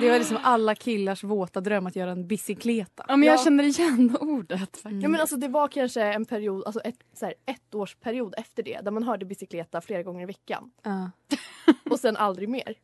Det 0.00 0.10
var 0.10 0.18
liksom 0.18 0.38
alla 0.42 0.74
killars 0.74 1.24
våta 1.24 1.60
dröm 1.60 1.86
att 1.86 1.96
göra 1.96 2.10
en 2.10 2.26
bicykleta. 2.26 3.04
Ja, 3.08 3.16
men 3.16 3.26
jag 3.26 3.38
Ja. 3.38 3.44
känner 3.44 3.64
igen 3.64 4.16
ordet. 4.20 4.60
faktiskt. 4.60 5.02
Ja 5.02 5.08
men 5.08 5.20
alltså 5.20 5.36
det 5.36 5.48
var 5.48 5.68
kanske 5.68 6.02
en 6.02 6.24
period, 6.24 6.62
alltså 6.66 6.80
ett, 6.80 6.98
så 7.14 7.24
här, 7.26 7.34
ett 7.46 7.74
års 7.74 7.94
period 7.94 8.34
efter 8.38 8.62
det 8.62 8.80
där 8.80 8.90
man 8.90 9.02
hörde 9.02 9.24
bicykleta 9.24 9.80
flera 9.80 10.02
gånger 10.02 10.22
i 10.22 10.26
veckan. 10.26 10.70
Ja. 10.82 11.10
Och 11.90 12.00
sen 12.00 12.16
aldrig 12.16 12.48
mer. 12.48 12.74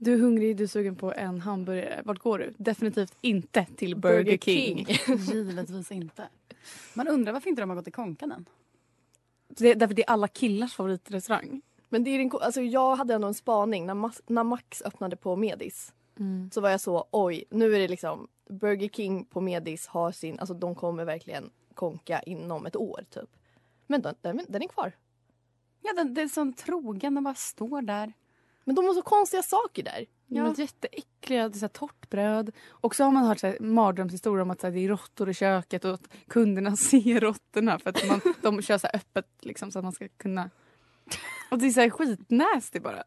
Du 0.00 0.14
är 0.14 0.18
hungrig, 0.18 0.56
du 0.56 0.62
är 0.64 0.68
sugen 0.68 0.96
på 0.96 1.12
en 1.14 1.40
hamburgare. 1.40 2.02
Vart 2.04 2.18
går 2.18 2.38
du? 2.38 2.54
Definitivt 2.58 3.14
inte 3.20 3.66
till 3.76 3.96
Burger, 3.96 4.24
Burger 4.24 4.38
King. 4.38 4.86
King. 4.86 5.16
Givetvis 5.18 5.92
inte. 5.92 6.28
Man 6.94 7.08
undrar 7.08 7.32
varför 7.32 7.50
inte 7.50 7.62
de 7.62 7.68
har 7.70 7.76
gått 7.76 7.88
i 7.88 7.90
konkan 7.90 8.32
än. 8.32 8.48
Det 9.48 9.68
är, 9.70 9.74
därför 9.74 9.94
det 9.94 10.02
är 10.02 10.10
alla 10.10 10.28
killars 10.28 10.74
favoritrestaurang. 10.74 11.62
Men 11.88 12.04
det 12.04 12.10
är 12.10 12.18
den, 12.18 12.30
ko- 12.30 12.38
alltså 12.38 12.60
jag 12.60 12.96
hade 12.96 13.14
ändå 13.14 13.26
en 13.28 13.34
spaning 13.34 13.86
när, 13.86 13.94
Mas, 13.94 14.22
när 14.26 14.44
Max 14.44 14.82
öppnade 14.82 15.16
på 15.16 15.36
Medis. 15.36 15.92
Så 16.52 16.60
var 16.60 16.70
jag 16.70 16.80
så 16.80 17.06
oj 17.10 17.44
nu 17.50 17.74
är 17.74 17.78
det 17.78 17.88
liksom 17.88 18.28
Burger 18.50 18.88
King 18.88 19.24
på 19.24 19.40
Medis 19.40 19.86
har 19.86 20.12
sin, 20.12 20.38
alltså 20.38 20.54
de 20.54 20.74
kommer 20.74 21.04
verkligen 21.04 21.50
konka 21.74 22.20
inom 22.22 22.66
ett 22.66 22.76
år 22.76 23.04
typ. 23.10 23.30
Men 23.86 24.02
den, 24.02 24.14
den, 24.20 24.40
den 24.48 24.62
är 24.62 24.68
kvar. 24.68 24.92
Ja, 25.82 25.92
den, 25.96 26.14
det 26.14 26.22
är 26.22 26.28
sån 26.28 26.52
trogen, 26.52 27.14
den 27.14 27.24
bara 27.24 27.34
står 27.34 27.82
där. 27.82 28.12
Men 28.64 28.74
de 28.74 28.84
har 28.86 28.94
så 28.94 29.02
konstiga 29.02 29.42
saker 29.42 29.82
där. 29.82 30.06
Ja. 30.26 30.42
Men 30.42 30.54
jätteäckliga, 30.54 31.52
så 31.52 31.58
här 31.60 31.68
torrt 31.68 32.10
bröd. 32.10 32.52
Och 32.68 32.94
så 32.94 33.04
har 33.04 33.10
man 33.12 33.24
hört 33.24 33.38
så 33.38 33.46
här, 33.46 33.60
mardrömshistorier 33.60 34.42
om 34.42 34.50
att 34.50 34.60
så 34.60 34.66
här, 34.66 34.74
det 34.74 34.80
är 34.84 34.88
råttor 34.88 35.30
i 35.30 35.34
köket 35.34 35.84
och 35.84 35.94
att 35.94 36.08
kunderna 36.26 36.76
ser 36.90 37.20
råttorna 37.20 37.78
för 37.78 37.90
att 37.90 38.08
man, 38.08 38.20
de 38.42 38.62
kör 38.62 38.78
så 38.78 38.86
här 38.86 38.96
öppet 38.96 39.26
liksom, 39.40 39.70
så 39.70 39.78
att 39.78 39.84
man 39.84 39.92
ska 39.92 40.08
kunna... 40.08 40.50
Och 41.50 41.58
det 41.58 41.66
är 41.66 41.70
så 41.70 41.80
här 41.80 41.90
skitnasty 41.90 42.80
bara. 42.80 43.02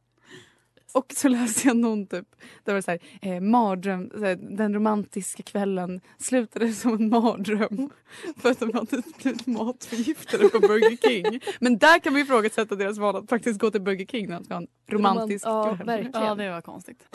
Och 0.94 1.14
så 1.16 1.28
läste 1.28 1.68
jag 1.68 1.78
någon 1.78 2.08
typ, 2.08 2.36
där 2.64 2.74
var 2.74 2.78
det 2.78 2.82
så 2.82 2.92
här, 2.92 3.00
eh, 3.22 3.42
mardröm, 3.42 4.10
så 4.14 4.26
här, 4.26 4.36
den 4.36 4.74
romantiska 4.74 5.44
kvällen 5.44 6.02
slutade 6.18 6.68
som 6.74 6.94
en 6.94 7.10
mardröm 7.10 7.90
för 8.38 8.52
att 8.52 8.60
de 8.60 8.74
hade 8.74 9.02
blivit 9.22 9.48
matförgiftade 9.48 10.50
på 10.50 10.60
Burger 10.60 10.98
King. 11.08 11.42
Men 11.60 11.78
där 11.78 12.00
kan 12.00 12.14
man 12.14 12.22
ifrågasätta 12.22 12.76
deras 12.76 12.98
val 12.98 13.16
att 13.16 13.30
faktiskt 13.30 13.60
gå 13.60 13.72
till 13.72 13.82
Burger 13.82 14.06
King 14.06 14.28
när 14.30 14.36
de 14.36 14.44
ska 14.46 14.54
ha 14.54 14.62
en 14.62 14.68
romantisk 14.90 15.46
Romant- 15.46 15.68
ja, 15.68 15.76
kväll. 15.76 15.88
verkligen. 15.88 16.26
Ja, 16.26 16.36
det 16.36 16.50
var 16.50 16.62
konstigt. 16.62 17.08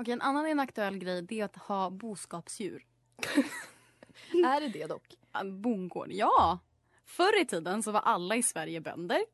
Okej, 0.00 0.12
en 0.12 0.20
annan 0.20 0.46
inaktuell 0.46 0.98
grej 0.98 1.22
det 1.22 1.40
är 1.40 1.44
att 1.44 1.56
ha 1.56 1.90
boskapsdjur. 1.90 2.82
Är 4.44 4.60
det 4.60 4.68
det 4.68 4.86
dock? 4.86 5.06
Ja, 5.32 5.44
Bondgård, 5.44 6.08
ja. 6.10 6.58
Förr 7.08 7.40
i 7.40 7.44
tiden 7.44 7.82
så 7.82 7.92
var 7.92 8.00
alla 8.00 8.36
i 8.36 8.42
Sverige 8.42 8.80
bönder. 8.80 9.24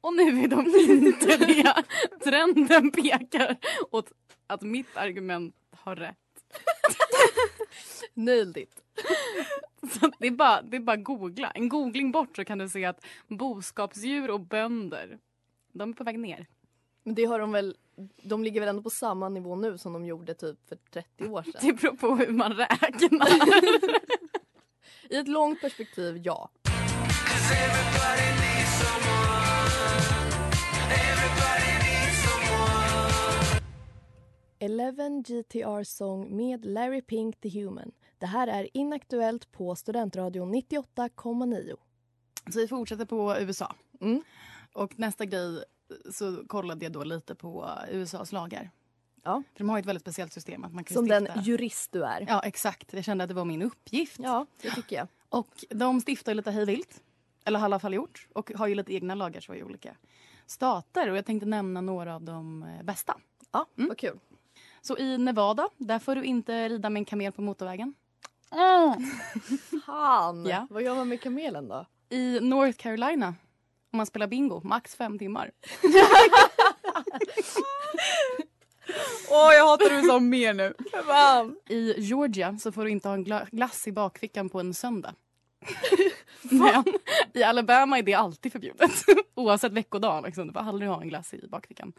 Och 0.00 0.14
nu 0.14 0.44
är 0.44 0.48
de 0.48 0.66
inte 1.06 1.36
det. 1.36 1.84
Trenden 2.24 2.90
pekar 2.90 3.56
åt 3.90 4.12
att 4.46 4.62
mitt 4.62 4.96
argument 4.96 5.54
har 5.70 5.96
rätt. 5.96 6.16
Nailed 8.14 8.56
it. 8.56 8.82
Så 10.00 10.12
det, 10.18 10.26
är 10.26 10.30
bara, 10.30 10.62
det 10.62 10.76
är 10.76 10.80
bara 10.80 10.96
googla. 10.96 11.50
En 11.50 11.68
googling 11.68 12.12
bort 12.12 12.36
så 12.36 12.44
kan 12.44 12.58
du 12.58 12.68
se 12.68 12.84
att 12.84 13.04
boskapsdjur 13.28 14.30
och 14.30 14.40
bönder, 14.40 15.18
de 15.72 15.90
är 15.90 15.94
på 15.94 16.04
väg 16.04 16.18
ner. 16.18 16.46
Men 17.02 17.14
det 17.14 17.24
har 17.24 17.38
de 17.38 17.52
väl, 17.52 17.76
de 18.22 18.44
ligger 18.44 18.60
väl 18.60 18.68
ändå 18.68 18.82
på 18.82 18.90
samma 18.90 19.28
nivå 19.28 19.56
nu 19.56 19.78
som 19.78 19.92
de 19.92 20.06
gjorde 20.06 20.34
typ 20.34 20.68
för 20.68 20.76
30 20.76 21.26
år 21.28 21.42
sedan. 21.42 21.52
Det 21.60 21.72
beror 21.72 21.96
på 21.96 22.16
hur 22.16 22.32
man 22.32 22.52
räknar. 22.52 23.28
I 25.10 25.16
ett 25.16 25.28
långt 25.28 25.60
perspektiv, 25.60 26.20
ja. 26.24 26.50
Eleven 34.60 35.22
GTR 35.22 35.84
Song 35.84 36.36
med 36.36 36.64
Larry 36.64 37.02
Pink 37.02 37.40
The 37.40 37.48
Human. 37.48 37.92
Det 38.18 38.26
här 38.26 38.48
är 38.48 38.68
Inaktuellt 38.74 39.52
på 39.52 39.74
Studentradion 39.74 40.54
98,9. 40.54 41.76
Så 42.52 42.58
vi 42.58 42.68
fortsätter 42.68 43.04
på 43.04 43.36
USA. 43.40 43.74
Mm. 44.00 44.22
Och 44.72 44.98
nästa 44.98 45.24
grej 45.24 45.64
så 46.12 46.44
kollade 46.46 46.84
jag 46.84 46.92
då 46.92 47.04
lite 47.04 47.34
på 47.34 47.70
USAs 47.90 48.32
lagar. 48.32 48.70
Ja. 49.24 49.42
För 49.52 49.58
de 49.58 49.68
har 49.68 49.78
ett 49.78 49.86
väldigt 49.86 50.02
speciellt 50.02 50.32
system. 50.32 50.64
Att 50.64 50.72
man 50.74 50.84
kan 50.84 50.94
Som 50.94 51.04
stifta... 51.06 51.20
den 51.20 51.42
jurist 51.44 51.92
du 51.92 52.04
är. 52.04 52.24
Ja, 52.28 52.42
exakt. 52.44 52.92
Jag 52.92 53.04
kände 53.04 53.24
att 53.24 53.28
det 53.28 53.34
var 53.34 53.44
min 53.44 53.62
uppgift. 53.62 54.18
Ja, 54.18 54.46
det 54.62 54.70
tycker 54.70 54.96
jag. 54.96 55.08
Och 55.28 55.64
de 55.70 56.00
stiftar 56.00 56.34
lite 56.34 56.50
hejvilt. 56.50 57.02
Eller 57.48 57.58
har 57.58 57.64
i 57.64 57.68
alla 57.68 57.78
fall 57.78 57.94
gjort. 57.94 58.26
Och 58.34 58.52
har 58.56 58.66
ju 58.66 58.74
lite 58.74 58.94
egna 58.94 59.14
lagar 59.14 59.40
så 59.40 59.54
i 59.54 59.62
olika 59.62 59.96
stater. 60.46 61.10
Och 61.10 61.16
jag 61.16 61.26
tänkte 61.26 61.46
nämna 61.46 61.80
några 61.80 62.14
av 62.14 62.22
de 62.22 62.62
eh, 62.62 62.82
bästa. 62.84 63.16
Ja, 63.52 63.66
vad 63.74 63.98
kul. 63.98 64.18
Så 64.80 64.98
i 64.98 65.18
Nevada, 65.18 65.68
där 65.76 65.98
får 65.98 66.14
du 66.14 66.24
inte 66.24 66.68
rida 66.68 66.90
med 66.90 67.00
en 67.00 67.04
kamel 67.04 67.32
på 67.32 67.42
motorvägen. 67.42 67.94
Han! 69.86 70.46
Ja. 70.46 70.66
Vad 70.70 70.82
gör 70.82 70.94
man 70.94 71.08
med 71.08 71.20
kamelen 71.20 71.68
då? 71.68 71.86
I 72.08 72.40
North 72.40 72.78
Carolina, 72.78 73.28
om 73.92 73.96
man 73.96 74.06
spelar 74.06 74.26
bingo, 74.26 74.60
max 74.64 74.94
fem 74.96 75.18
timmar. 75.18 75.50
Åh, 79.30 79.52
jag 79.54 79.66
hatar 79.68 79.92
USA 79.92 80.18
mer 80.20 80.54
nu. 80.54 80.74
I 81.68 82.00
Georgia 82.00 82.58
så 82.58 82.72
får 82.72 82.84
du 82.84 82.90
inte 82.90 83.08
ha 83.08 83.14
en 83.14 83.24
gla- 83.24 83.48
glass 83.50 83.86
i 83.88 83.92
bakfickan 83.92 84.48
på 84.48 84.60
en 84.60 84.74
söndag. 84.74 85.14
Men 86.42 86.84
i 87.34 87.42
Alabama 87.42 87.98
är 87.98 88.02
det 88.02 88.14
alltid 88.14 88.52
förbjudet. 88.52 88.90
Oavsett 89.34 89.72
veckodag. 89.72 90.24
Liksom. 90.26 90.46
Du 90.46 90.52
får 90.52 90.60
aldrig 90.60 90.90
ha 90.90 91.02
en 91.02 91.08
glass 91.08 91.34
i 91.34 91.48
bakfickan. 91.48 91.92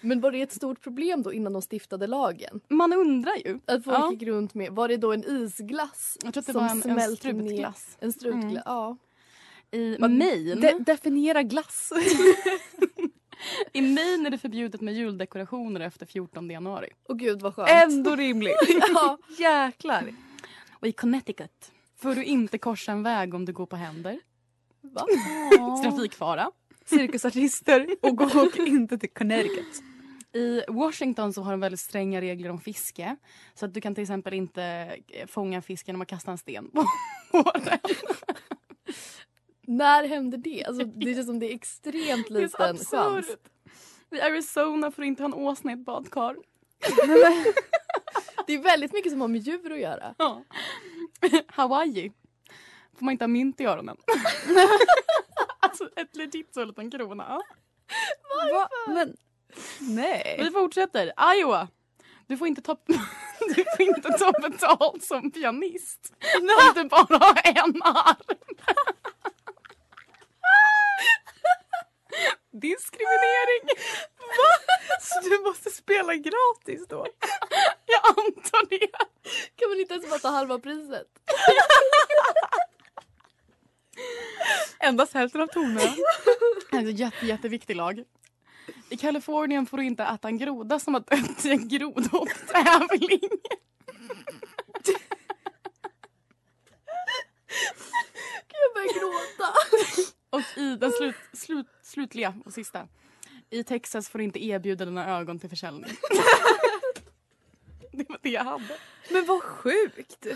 Men 0.00 0.20
var 0.20 0.32
det 0.32 0.42
ett 0.42 0.52
stort 0.52 0.80
problem 0.80 1.22
då 1.22 1.32
innan 1.32 1.52
de 1.52 1.62
stiftade 1.62 2.06
lagen? 2.06 2.60
Man 2.68 2.92
undrar 2.92 3.36
ju. 3.44 3.58
Att 3.66 3.84
folk 3.84 3.96
Ja. 3.98 4.10
gick 4.12 4.22
runt 4.22 4.54
med, 4.54 4.72
var 4.72 4.88
det 4.88 4.96
då 4.96 5.12
en 5.12 5.24
isglass? 5.24 6.18
Jag 6.24 6.34
tror 6.34 6.40
att 6.40 6.46
det 6.46 6.52
som 6.52 6.62
var 6.62 6.70
en, 6.92 6.98
en 6.98 7.16
strutglass. 7.16 7.96
En 8.00 8.12
strutglass, 8.12 8.44
Mm. 8.44 8.62
ja. 8.64 8.96
I 9.70 9.96
Maine, 9.98 10.60
De- 10.60 10.78
definiera 10.84 11.42
glass. 11.42 11.92
I 13.72 13.82
Maine 13.82 14.26
är 14.26 14.30
det 14.30 14.38
förbjudet 14.38 14.80
med 14.80 14.94
juldekorationer 14.94 15.80
efter 15.80 16.06
14 16.06 16.50
januari. 16.50 16.88
Och 17.08 17.18
gud 17.18 17.42
vad 17.42 17.54
skönt. 17.54 17.70
Ändå 17.70 18.16
rimligt. 18.16 18.56
ja. 18.94 19.18
Jäklar. 19.38 20.14
Och 20.72 20.86
i 20.86 20.92
Connecticut 20.92 21.72
får 21.96 22.14
du 22.14 22.24
inte 22.24 22.58
korsa 22.58 22.92
en 22.92 23.02
väg 23.02 23.34
om 23.34 23.44
du 23.44 23.52
går 23.52 23.66
på 23.66 23.76
händer. 23.76 24.20
Va? 24.80 25.06
Trafikfara. 25.82 26.50
Cirkusartister 26.84 27.86
och 28.02 28.16
gå 28.16 28.24
och 28.24 28.56
inte 28.58 28.98
till 28.98 29.10
Connecticut. 29.10 29.82
I 30.32 30.62
Washington 30.68 31.32
så 31.32 31.42
har 31.42 31.50
de 31.50 31.60
väldigt 31.60 31.80
stränga 31.80 32.20
regler 32.20 32.50
om 32.50 32.60
fiske. 32.60 33.16
Så 33.54 33.66
att 33.66 33.74
du 33.74 33.80
kan 33.80 33.94
till 33.94 34.02
exempel 34.02 34.34
inte 34.34 34.62
eh, 35.08 35.26
fånga 35.26 35.62
fisk 35.62 35.86
genom 35.86 36.02
att 36.02 36.08
kasta 36.08 36.30
en 36.30 36.38
sten 36.38 36.70
på 37.30 37.52
den. 37.64 37.78
När 39.66 40.08
hände 40.08 40.36
det? 40.36 40.64
Alltså, 40.64 40.84
det 40.84 41.14
känns 41.14 41.26
som 41.26 41.38
det 41.38 41.52
är 41.52 41.54
extremt 41.54 42.28
Det 42.28 42.34
liten 42.34 42.48
chans. 42.48 42.94
absurt. 42.94 43.48
I 44.10 44.20
Arizona 44.20 44.90
får 44.90 45.02
du 45.02 45.08
inte 45.08 45.22
ha 45.22 45.28
en 45.28 45.34
åsna 45.34 45.70
i 45.70 45.74
ett 45.74 45.84
badkar. 45.84 46.36
Det 48.46 48.52
är 48.54 48.58
väldigt 48.62 48.92
mycket 48.92 49.12
som 49.12 49.20
har 49.20 49.28
med 49.28 49.40
djur 49.40 49.72
att 49.72 49.80
göra. 49.80 50.14
Ja. 50.18 50.42
Hawaii 51.48 52.12
får 52.98 53.04
man 53.04 53.12
inte 53.12 53.24
ha 53.24 53.28
mynt 53.28 53.60
i 53.60 53.64
öronen. 53.64 53.96
alltså 55.60 55.88
ett 55.96 56.16
legit 56.16 56.54
så 56.54 56.64
liten 56.64 56.90
krona. 56.90 57.40
Va? 58.52 58.68
Men 58.86 59.16
nej. 59.80 60.36
Vi 60.38 60.50
fortsätter. 60.50 61.12
Iowa. 61.36 61.68
Du 62.26 62.36
får 62.36 62.46
inte 62.46 62.62
ta, 62.62 62.76
du 63.54 63.64
får 63.76 63.80
inte 63.80 64.08
ta 64.18 64.32
betalt 64.32 65.04
som 65.04 65.30
pianist. 65.30 66.12
Om 66.36 66.74
du 66.74 66.88
bara 66.88 67.18
har 67.18 67.40
en 67.44 67.82
arm. 67.82 68.38
Diskriminering. 72.60 73.68
Så 75.00 75.20
du 75.28 75.38
måste 75.38 75.70
spela 75.70 76.14
gratis 76.14 76.86
då? 76.88 77.06
Jag 77.86 78.06
antar 78.08 78.68
det. 78.68 78.88
Kan 79.56 79.68
man 79.68 79.80
inte 79.80 79.94
ens 79.94 80.08
bara 80.10 80.18
ta 80.18 80.28
halva 80.28 80.58
priset? 80.58 81.06
Endast 84.78 85.14
hälften 85.14 85.40
av 85.40 85.46
tonerna. 85.46 85.80
Alltså, 86.72 86.90
jätte, 86.90 87.26
jätteviktig 87.26 87.76
lag. 87.76 88.04
I 88.90 88.96
Kalifornien 88.96 89.66
får 89.66 89.76
du 89.76 89.84
inte 89.84 90.02
äta 90.02 90.28
en 90.28 90.38
groda 90.38 90.78
som 90.78 90.94
har 90.94 91.00
dött 91.00 91.44
i 91.44 91.50
en 91.50 91.68
grodhopptävling. 91.68 93.20
Jag 98.52 98.74
börjar 98.74 99.00
gråta. 99.00 99.52
Och 100.30 100.58
i 100.58 100.76
den 100.76 100.92
slut, 100.92 101.14
slut, 101.32 101.66
slutliga 101.94 102.34
och 102.44 102.52
sista. 102.52 102.88
I 103.50 103.64
Texas 103.64 104.08
får 104.08 104.18
du 104.18 104.24
inte 104.24 104.44
erbjuda 104.44 104.84
dina 104.84 105.18
ögon 105.18 105.38
till 105.38 105.50
försäljning. 105.50 105.90
det 107.92 108.08
var 108.08 108.18
det 108.22 108.30
jag 108.30 108.44
hade. 108.44 108.76
Men 109.10 109.26
vad 109.26 109.42
sjukt! 109.42 110.26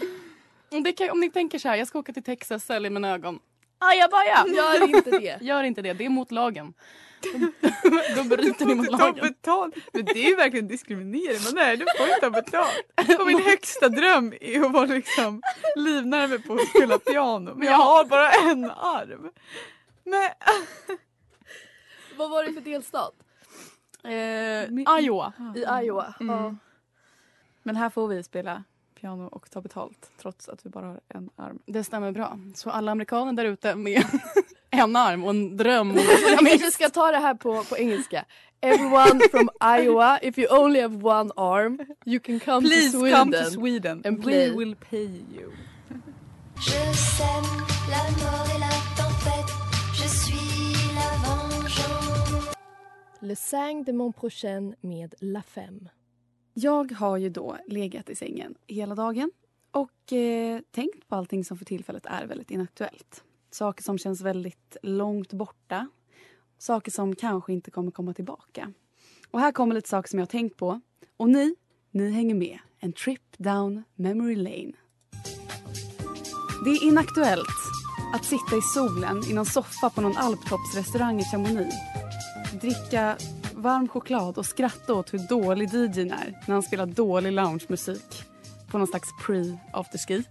Om, 0.71 0.83
det 0.83 0.93
kan, 0.93 1.11
om 1.11 1.21
ni 1.21 1.31
tänker 1.31 1.59
så 1.59 1.69
här, 1.69 1.77
jag 1.77 1.89
ska 1.89 1.99
åka 1.99 2.13
till 2.13 2.23
Texas, 2.23 2.65
sälja 2.65 2.91
mina 2.91 3.15
ögon. 3.15 3.39
Ajabaja! 3.79 4.47
Gör 4.57 4.97
inte 4.97 5.11
det. 5.11 5.39
Gör 5.41 5.63
inte 5.63 5.83
det, 5.83 5.93
det 5.93 6.05
är 6.05 6.09
mot 6.09 6.33
lagen. 6.33 6.75
Då 8.17 8.25
bryter 8.25 8.67
ni 8.67 8.75
mot 8.75 8.91
lagen. 8.91 9.29
betalt. 9.29 9.75
Men 9.93 10.05
det 10.05 10.25
är 10.25 10.29
ju 10.29 10.37
verkligen 10.37 10.69
diskriminering. 10.69 11.41
Man 11.45 11.59
är, 11.59 11.77
du 11.77 11.85
får 11.99 12.07
inte 12.09 12.21
ta 12.21 12.31
betalt. 12.31 13.21
Och 13.21 13.27
min 13.27 13.43
högsta 13.43 13.89
dröm 13.89 14.35
är 14.41 14.61
att 14.61 14.73
vara 14.73 14.87
liksom 14.87 15.43
livnärme 15.77 16.39
på 16.39 16.55
att 16.55 16.69
spela 16.69 16.99
piano. 16.99 17.55
Men 17.55 17.69
jag 17.69 17.77
har 17.77 18.05
bara 18.05 18.31
en 18.31 18.65
arm. 18.71 19.31
Men 20.05 20.31
Vad 22.19 22.31
var 22.31 22.45
det 22.45 22.53
för 22.53 22.61
delstat? 22.61 23.15
Eh, 24.05 25.01
Iowa. 25.05 25.33
I 25.57 25.85
Iowa. 25.87 26.15
Mm. 26.21 26.37
Ja. 26.37 26.55
Men 27.63 27.77
här 27.77 27.91
får 27.91 28.09
vi 28.09 28.23
spela 28.23 28.65
piano 29.01 29.25
och 29.33 29.51
ta 29.51 29.61
betalt 29.61 30.11
trots 30.21 30.49
att 30.49 30.67
vi 30.67 30.71
bara 30.71 30.87
har 30.87 31.01
en 31.09 31.31
arm. 31.37 31.59
Det 31.67 31.85
stämmer 31.85 32.13
bra. 32.13 32.39
Så 32.55 32.71
alla 32.71 32.93
amerikaner 32.93 33.33
där 33.33 33.45
ute 33.45 33.75
med 33.75 34.05
en 34.71 34.97
arm 34.97 35.25
och 35.25 35.31
en 35.31 35.57
dröm. 35.57 35.93
Vi 35.95 36.05
kanske 36.49 36.71
ska 36.71 36.89
ta 36.89 37.11
det 37.11 37.19
här 37.19 37.35
på, 37.35 37.65
på 37.65 37.77
engelska. 37.79 38.25
Everyone 38.61 39.21
from 39.31 39.51
Iowa, 39.81 40.19
if 40.23 40.39
you 40.39 40.59
only 40.63 40.81
have 40.81 40.97
one 41.05 41.31
arm, 41.37 41.81
you 42.05 42.21
can 42.21 42.41
come 42.41 42.69
Please 42.69 42.93
to 42.93 42.99
Sweden. 42.99 43.19
come 43.19 43.33
to 43.45 43.51
Sweden. 43.51 44.03
and 44.05 44.17
We 44.19 44.23
play. 44.23 44.51
will 44.57 44.75
pay 44.91 45.05
you. 45.07 45.53
Le 53.21 53.37
sang 53.37 53.85
de 53.85 53.93
mon 53.93 54.13
prochain 54.13 54.75
med 54.81 55.15
La 55.21 55.43
Femme. 55.43 55.91
Jag 56.55 56.93
har 56.93 57.17
ju 57.17 57.29
då 57.29 57.57
legat 57.67 58.11
i 58.11 58.15
sängen 58.15 58.55
hela 58.67 58.95
dagen 58.95 59.31
och 59.71 60.13
eh, 60.13 60.61
tänkt 60.71 61.09
på 61.09 61.15
allting 61.15 61.45
som 61.45 61.59
för 61.59 61.65
tillfället 61.65 62.07
är 62.07 62.27
väldigt 62.27 62.51
inaktuellt. 62.51 63.25
Saker 63.51 63.83
som 63.83 63.99
känns 63.99 64.21
väldigt 64.21 64.77
långt 64.83 65.33
borta. 65.33 65.89
Saker 66.59 66.91
som 66.91 67.17
kanske 67.17 67.53
inte 67.53 67.71
kommer 67.71 67.91
komma 67.91 68.15
tillbaka. 68.15 68.73
Och 69.31 69.41
här 69.41 69.53
kommer 69.53 69.75
lite 69.75 69.89
saker 69.89 70.09
som 70.09 70.19
jag 70.19 70.27
har 70.27 70.31
tänkt 70.31 70.57
på. 70.57 70.81
Och 71.17 71.31
ni, 71.31 71.55
ni 71.91 72.11
hänger 72.11 72.35
med. 72.35 72.59
En 72.79 72.93
trip 72.93 73.39
down 73.39 73.83
memory 73.95 74.37
lane. 74.37 74.73
Det 76.65 76.71
är 76.71 76.85
inaktuellt 76.85 77.59
att 78.15 78.25
sitta 78.25 78.57
i 78.57 78.63
solen 78.75 79.23
i 79.31 79.35
någon 79.35 79.47
soffa 79.47 79.91
på 79.91 80.01
någon 80.01 80.17
alptoppsrestaurang 80.17 81.21
i 81.21 81.25
Chamonix. 81.25 81.75
Dricka 82.53 83.17
varm 83.55 83.89
choklad 83.89 84.39
och 84.39 84.47
skratta 84.47 84.95
åt 84.95 85.15
hur 85.15 85.19
dålig 85.19 85.69
DJn 85.75 86.11
är 86.11 86.39
när 86.47 86.55
han 86.55 86.63
spelar 86.63 86.87
dålig 86.87 87.33
loungemusik 87.33 88.25
på 88.71 88.79
någon 88.79 88.87
slags 88.87 89.09
pre-afterski. 89.27 90.25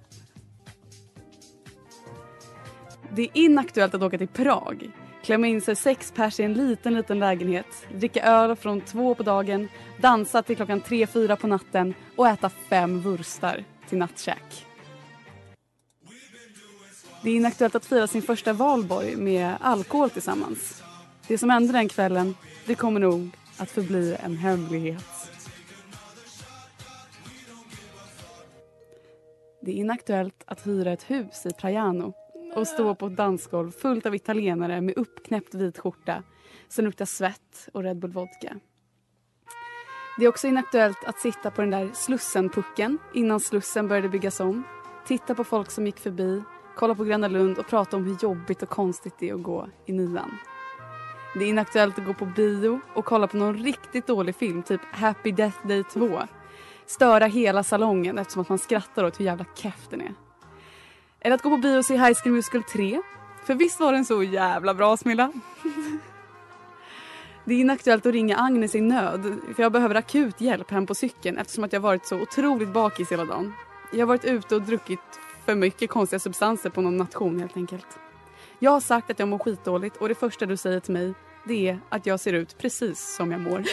Det 3.16 3.22
är 3.22 3.30
inaktuellt 3.34 3.94
att 3.94 4.02
åka 4.02 4.18
till 4.18 4.28
Prag, 4.28 4.92
klämma 5.24 5.48
in 5.48 5.62
sig 5.62 5.76
sex 5.76 6.14
pers 6.16 6.40
i 6.40 6.44
en 6.44 6.54
liten, 6.54 6.94
liten 6.94 7.20
lägenhet, 7.20 7.88
dricka 7.96 8.24
öl 8.24 8.56
från 8.56 8.82
två 8.82 9.16
på 9.16 9.24
dagen, 9.24 9.68
dansa 10.02 10.44
till 10.44 10.56
klockan 10.56 10.82
tre, 10.82 11.08
fyra 11.08 11.36
på 11.36 11.48
natten 11.48 11.94
och 12.16 12.28
äta 12.28 12.50
fem 12.50 13.02
vurstar 13.02 13.64
till 13.90 13.98
nattkäk. 13.98 14.66
Det 17.24 17.30
är 17.30 17.36
inaktuellt 17.36 17.76
att 17.76 17.86
fira 17.86 18.08
sin 18.08 18.22
första 18.22 18.54
valborg 18.54 19.16
med 19.16 19.56
alkohol 19.62 20.10
tillsammans. 20.10 20.84
Det 21.28 21.38
som 21.38 21.50
hände 21.50 21.74
den 21.74 21.90
kvällen, 21.90 22.36
det 22.66 22.76
kommer 22.76 23.00
nog 23.00 23.30
att 23.58 23.72
förbli 23.72 24.18
en 24.20 24.38
hemlighet. 24.38 25.32
Det 29.62 29.72
är 29.72 29.76
inaktuellt 29.76 30.44
att 30.46 30.68
hyra 30.68 30.92
ett 30.92 31.10
hus 31.10 31.46
i 31.46 31.52
Trajano 31.52 32.14
och 32.56 32.68
stå 32.68 32.96
på 32.96 33.08
ett 33.08 33.18
dansgolv 33.18 33.72
fullt 33.72 34.06
av 34.06 34.16
italienare 34.16 34.82
med 34.82 34.98
uppknäppt 34.98 35.54
vit 35.54 35.80
skjorta 35.80 36.24
som 36.68 36.86
luktar 36.86 37.06
svett 37.06 37.70
och 37.74 37.84
Red 37.84 38.00
Bull 38.00 38.12
vodka. 38.12 38.60
Det 40.20 40.26
är 40.26 40.30
också 40.30 40.48
inaktuellt 40.48 41.04
att 41.06 41.20
sitta 41.20 41.52
på 41.52 41.62
den 41.62 41.72
där 41.72 41.90
Slussenpucken 41.94 42.98
innan 43.14 43.40
Slussen 43.40 43.88
började 43.88 44.10
byggas 44.10 44.40
om. 44.40 44.64
Titta 45.08 45.36
på 45.36 45.44
folk 45.44 45.72
som 45.72 45.86
gick 45.86 46.00
förbi, 46.00 46.42
kolla 46.76 46.96
på 46.96 47.04
Gröna 47.04 47.28
Lund 47.28 47.58
och 47.58 47.68
prata 47.68 47.98
om 47.98 48.06
hur 48.06 48.18
jobbigt 48.22 48.64
och 48.64 48.70
konstigt 48.70 49.14
det 49.20 49.30
är 49.30 49.34
att 49.34 49.44
gå 49.44 49.68
i 49.86 49.94
nian. 49.94 50.38
Det 51.40 51.46
är 51.46 51.50
inaktuellt 51.50 52.00
att 52.00 52.06
gå 52.06 52.14
på 52.14 52.26
bio 52.26 52.80
och 52.94 53.06
kolla 53.06 53.28
på 53.28 53.38
någon 53.38 53.58
riktigt 53.58 54.08
dålig 54.08 54.36
film, 54.36 54.64
typ 54.64 54.82
Happy 54.92 55.32
Death 55.32 55.68
Day 55.68 55.84
2. 55.84 56.22
Störa 56.86 57.26
hela 57.26 57.64
salongen 57.64 58.18
eftersom 58.18 58.42
att 58.42 58.50
man 58.50 58.60
skrattar 58.60 59.04
åt 59.04 59.20
hur 59.20 59.26
jävla 59.26 59.46
keff 59.56 59.88
den 59.90 60.02
är. 60.02 60.14
Eller 61.20 61.36
att 61.36 61.42
gå 61.42 61.50
på 61.50 61.58
bio 61.58 61.78
och 61.78 61.86
se 61.86 61.98
High 61.98 62.14
School 62.24 62.34
Musical 62.34 62.64
3. 62.64 63.02
För 63.44 63.56
visst 63.56 63.80
var 63.80 63.94
den 63.94 64.06
så 64.06 64.24
jävla 64.24 64.74
bra 64.74 64.98
Smilla? 64.98 65.32
Det 67.46 67.54
är 67.54 67.60
inaktuellt 67.60 68.06
att 68.06 68.14
ringa 68.14 68.38
Agnes 68.38 68.76
i 68.76 68.82
nöd 68.82 69.36
för 69.56 69.64
jag 69.64 69.72
behöver 69.72 69.96
akut 69.96 70.42
hjälp 70.42 70.72
hem 70.72 70.86
på 70.86 70.96
cykeln 70.96 71.38
eftersom 71.38 71.64
att 71.64 71.74
jag 71.74 71.80
varit 71.80 72.06
så 72.06 72.22
otroligt 72.22 72.74
bakis 72.74 73.12
hela 73.12 73.26
dagen. 73.26 73.54
Jag 73.92 74.00
har 74.00 74.06
varit 74.06 74.26
ute 74.26 74.56
och 74.56 74.62
druckit 74.62 75.20
för 75.46 75.56
mycket 75.56 75.90
konstiga 75.90 76.20
substanser 76.20 76.70
på 76.70 76.82
någon 76.82 76.98
nation 76.98 77.40
helt 77.40 77.58
enkelt. 77.58 78.00
Jag 78.60 78.72
har 78.72 78.80
sagt 78.80 79.12
att 79.12 79.20
jag 79.20 79.28
mår 79.28 79.40
skitdåligt 79.40 79.98
och 79.98 80.10
det 80.10 80.16
första 80.16 80.46
du 80.46 80.58
säger 80.58 80.80
till 80.80 80.94
mig 80.94 81.14
det 81.48 81.68
är 81.68 81.80
att 81.90 82.06
jag 82.06 82.20
ser 82.20 82.34
ut 82.34 82.58
precis 82.58 83.16
som 83.16 83.32
jag 83.32 83.42
mår. 83.42 83.64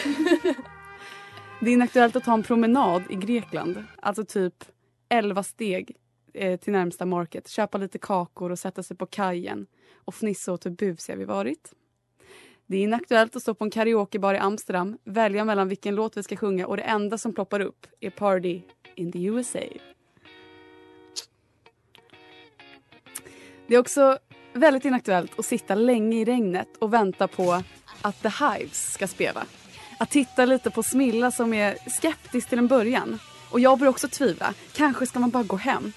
det 1.59 1.69
är 1.69 1.73
inaktuellt 1.73 2.15
att 2.15 2.23
ta 2.23 2.33
en 2.33 2.43
promenad 2.43 3.03
i 3.09 3.15
Grekland, 3.15 3.83
alltså 4.01 4.25
typ 4.25 4.65
11 5.09 5.43
steg 5.43 5.95
eh, 6.33 6.59
till 6.59 6.73
närmsta 6.73 7.05
market, 7.05 7.47
köpa 7.47 7.77
lite 7.77 7.97
kakor 7.97 8.51
och 8.51 8.59
sätta 8.59 8.83
sig 8.83 8.97
på 8.97 9.05
kajen 9.05 9.67
och 9.95 10.13
fnissa 10.13 10.53
åt 10.53 10.65
hur 10.65 10.71
busiga 10.71 11.15
vi 11.15 11.25
varit. 11.25 11.73
Det 12.65 12.77
är 12.77 12.81
inaktuellt 12.81 13.35
att 13.35 13.41
stå 13.41 13.53
på 13.53 13.63
en 13.63 13.71
karaokebar 13.71 14.33
i 14.33 14.37
Amsterdam, 14.37 14.97
välja 15.03 15.45
mellan 15.45 15.69
vilken 15.69 15.95
låt 15.95 16.17
vi 16.17 16.23
ska 16.23 16.35
sjunga 16.35 16.67
och 16.67 16.77
det 16.77 16.83
enda 16.83 17.17
som 17.17 17.33
ploppar 17.33 17.59
upp 17.59 17.87
är 17.99 18.09
Party 18.09 18.61
in 18.95 19.11
the 19.11 19.23
USA. 19.23 19.59
Det 23.67 23.75
är 23.75 23.79
också 23.79 24.17
väldigt 24.55 24.85
inaktuellt 24.85 25.39
att 25.39 25.45
sitta 25.45 25.75
länge 25.75 26.17
i 26.17 26.25
regnet 26.25 26.77
och 26.79 26.93
vänta 26.93 27.27
på 27.27 27.63
att 28.01 28.21
The 28.21 28.29
Hives 28.29 28.93
ska 28.93 29.07
spela. 29.07 29.45
Att 29.99 30.09
titta 30.09 30.45
lite 30.45 30.71
på 30.71 30.83
Smilla 30.83 31.31
som 31.31 31.53
är 31.53 31.77
skeptisk 31.89 32.49
till 32.49 32.57
en 32.57 32.67
början. 32.67 33.19
Och 33.51 33.59
jag 33.59 33.79
börjar 33.79 33.89
också 33.89 34.07
tvivla. 34.07 34.53
Kanske 34.73 35.05
ska 35.05 35.19
man 35.19 35.29
bara 35.29 35.43
gå 35.43 35.55
hem. 35.55 35.93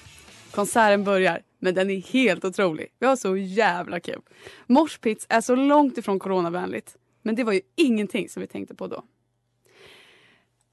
Konserten 0.50 1.04
börjar, 1.04 1.40
men 1.58 1.74
den 1.74 1.90
är 1.90 2.00
helt 2.00 2.44
otrolig. 2.44 2.86
Vi 2.98 3.06
har 3.06 3.16
så 3.16 3.36
jävla 3.36 4.00
kul. 4.00 4.20
Moshpits 4.66 5.26
är 5.28 5.40
så 5.40 5.54
långt 5.54 5.98
ifrån 5.98 6.18
coronavänligt. 6.18 6.96
Men 7.22 7.34
det 7.34 7.44
var 7.44 7.52
ju 7.52 7.60
ingenting 7.76 8.28
som 8.28 8.40
vi 8.40 8.46
tänkte 8.46 8.74
på 8.74 8.86
då. 8.86 9.02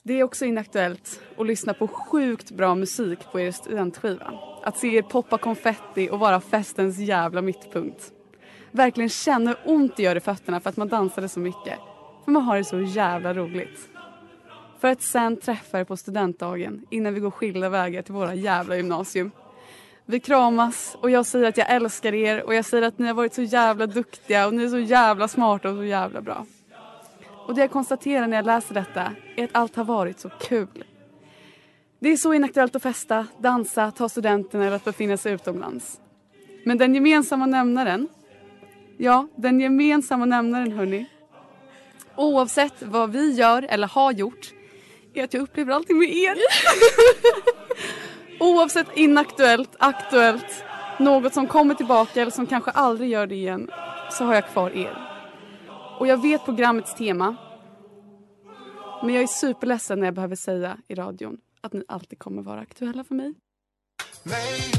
Det 0.07 0.19
är 0.19 0.23
också 0.23 0.45
inaktuellt 0.45 1.21
att 1.37 1.47
lyssna 1.47 1.73
på 1.73 1.87
sjukt 1.87 2.51
bra 2.51 2.75
musik 2.75 3.19
på 3.31 3.39
er 3.39 3.51
studentskiva. 3.51 4.33
Att 4.63 4.77
se 4.77 4.87
er 4.97 5.01
poppa 5.01 5.37
konfetti 5.37 6.09
och 6.09 6.19
vara 6.19 6.41
festens 6.41 6.97
jävla 6.97 7.41
mittpunkt. 7.41 8.11
Verkligen 8.71 9.09
känna 9.09 9.49
hur 9.49 9.73
ont 9.75 9.97
det 9.97 10.03
gör 10.03 10.15
i 10.15 10.19
fötterna 10.19 10.59
för 10.59 10.69
att 10.69 10.77
man 10.77 10.87
dansade 10.87 11.29
så 11.29 11.39
mycket. 11.39 11.79
För 12.25 12.31
man 12.31 12.43
har 12.43 12.57
det 12.57 12.63
så 12.63 12.81
jävla 12.81 13.33
roligt. 13.33 13.89
För 14.79 14.87
att 14.87 15.01
sen 15.01 15.37
träffa 15.37 15.79
er 15.79 15.83
på 15.83 15.97
studentdagen 15.97 16.85
innan 16.89 17.13
vi 17.13 17.19
går 17.19 17.31
skilda 17.31 17.69
vägar 17.69 18.01
till 18.01 18.13
våra 18.13 18.33
jävla 18.33 18.75
gymnasium. 18.75 19.31
Vi 20.05 20.19
kramas 20.19 20.97
och 21.01 21.09
jag 21.09 21.25
säger 21.25 21.45
att 21.45 21.57
jag 21.57 21.69
älskar 21.69 22.13
er 22.13 22.43
och 22.43 22.55
jag 22.55 22.65
säger 22.65 22.87
att 22.87 22.99
ni 22.99 23.07
har 23.07 23.13
varit 23.13 23.33
så 23.33 23.41
jävla 23.41 23.87
duktiga 23.87 24.47
och 24.47 24.53
ni 24.53 24.63
är 24.63 24.69
så 24.69 24.79
jävla 24.79 25.27
smarta 25.27 25.69
och 25.69 25.75
så 25.75 25.83
jävla 25.83 26.21
bra. 26.21 26.45
Och 27.45 27.55
det 27.55 27.61
jag 27.61 27.71
konstaterar 27.71 28.27
när 28.27 28.37
jag 28.37 28.45
läser 28.45 28.73
detta 28.73 29.11
är 29.35 29.43
att 29.43 29.49
allt 29.53 29.75
har 29.75 29.83
varit 29.83 30.19
så 30.19 30.29
kul. 30.29 30.83
Det 31.99 32.09
är 32.09 32.17
så 32.17 32.33
inaktuellt 32.33 32.75
att 32.75 32.83
festa, 32.83 33.27
dansa, 33.37 33.91
ta 33.91 34.09
studenten 34.09 34.61
eller 34.61 34.75
att 34.75 34.83
befinna 34.83 35.17
sig 35.17 35.33
utomlands. 35.33 35.99
Men 36.65 36.77
den 36.77 36.95
gemensamma 36.95 37.45
nämnaren, 37.45 38.07
ja, 38.97 39.27
den 39.35 39.59
gemensamma 39.59 40.25
nämnaren 40.25 40.71
hörni, 40.71 41.05
oavsett 42.15 42.73
vad 42.81 43.11
vi 43.11 43.33
gör 43.33 43.65
eller 43.69 43.87
har 43.87 44.11
gjort, 44.11 44.53
är 45.13 45.23
att 45.23 45.33
jag 45.33 45.43
upplever 45.43 45.73
allting 45.73 45.97
med 45.99 46.09
er. 46.09 46.37
oavsett 48.39 48.87
inaktuellt, 48.93 49.75
aktuellt, 49.79 50.63
något 50.99 51.33
som 51.33 51.47
kommer 51.47 51.75
tillbaka 51.75 52.21
eller 52.21 52.31
som 52.31 52.47
kanske 52.47 52.71
aldrig 52.71 53.09
gör 53.09 53.27
det 53.27 53.35
igen, 53.35 53.71
så 54.11 54.25
har 54.25 54.33
jag 54.33 54.49
kvar 54.49 54.69
er. 54.69 55.14
Och 55.99 56.07
jag 56.07 56.21
vet 56.21 56.45
programmets 56.45 56.95
tema 56.95 57.35
Men 59.03 59.13
jag 59.13 59.23
är 59.23 59.27
superledsen 59.27 59.99
när 59.99 60.07
jag 60.07 60.13
behöver 60.15 60.35
säga 60.35 60.77
i 60.87 60.95
radion 60.95 61.37
att 61.61 61.73
ni 61.73 61.83
alltid 61.87 62.19
kommer 62.19 62.41
vara 62.41 62.59
aktuella 62.59 63.03
för 63.03 63.15
mig. 63.15 63.33
Day, 64.23 64.71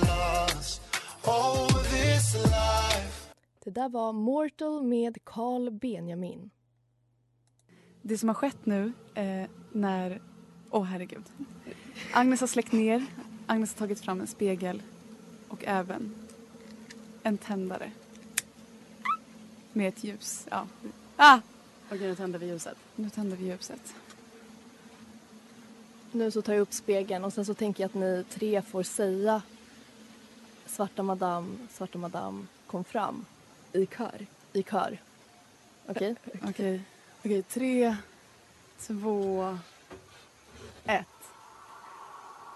last. 0.00 0.82
Oh. 1.24 1.76
Det 3.66 3.70
där 3.70 3.88
var 3.88 4.12
Mortal 4.12 4.82
med 4.82 5.18
Carl 5.24 5.70
Benjamin. 5.70 6.50
Det 8.02 8.18
som 8.18 8.28
har 8.28 8.34
skett 8.34 8.66
nu 8.66 8.92
eh, 9.14 9.50
när... 9.72 10.20
Åh 10.70 10.84
herregud. 10.84 11.24
Agnes 12.12 12.40
har 12.40 12.46
släckt 12.46 12.72
ner. 12.72 13.06
Agnes 13.46 13.74
har 13.74 13.78
tagit 13.78 14.00
fram 14.00 14.20
en 14.20 14.26
spegel 14.26 14.82
och 15.48 15.64
även 15.64 16.14
en 17.26 17.38
tändare. 17.38 17.90
Med 19.72 19.88
ett 19.88 20.04
ljus. 20.04 20.46
Ja. 20.50 20.66
Ah! 21.16 21.38
Okej, 21.86 22.08
nu 22.08 22.14
tänder 22.14 22.38
vi 22.38 22.46
ljuset. 22.46 22.76
Nu 22.96 23.10
tänder 23.10 23.36
vi 23.36 23.46
ljuset. 23.46 23.94
Nu 26.12 26.30
så 26.30 26.42
tar 26.42 26.52
jag 26.52 26.60
upp 26.60 26.72
spegeln 26.72 27.24
och 27.24 27.32
sen 27.32 27.44
så 27.44 27.54
tänker 27.54 27.82
jag 27.82 27.88
att 27.88 27.94
ni 27.94 28.24
tre 28.30 28.62
får 28.62 28.82
säga 28.82 29.42
Svarta 30.66 31.02
madam, 31.02 31.58
svarta 31.72 31.98
madam 31.98 32.48
kom 32.66 32.84
fram. 32.84 33.24
I 33.72 33.86
kör. 33.86 34.26
I 34.52 34.62
kör. 34.62 34.98
Okej? 35.86 36.16
Okej. 36.48 36.80
Okej, 37.18 37.42
tre, 37.42 37.96
två, 38.78 39.58
ett. 40.84 41.06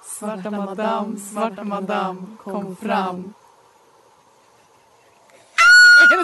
Svarta 0.05 0.51
madam, 0.51 1.19
svarta 1.19 1.65
madam, 1.65 2.37
kom 2.43 2.77
fram. 2.77 3.33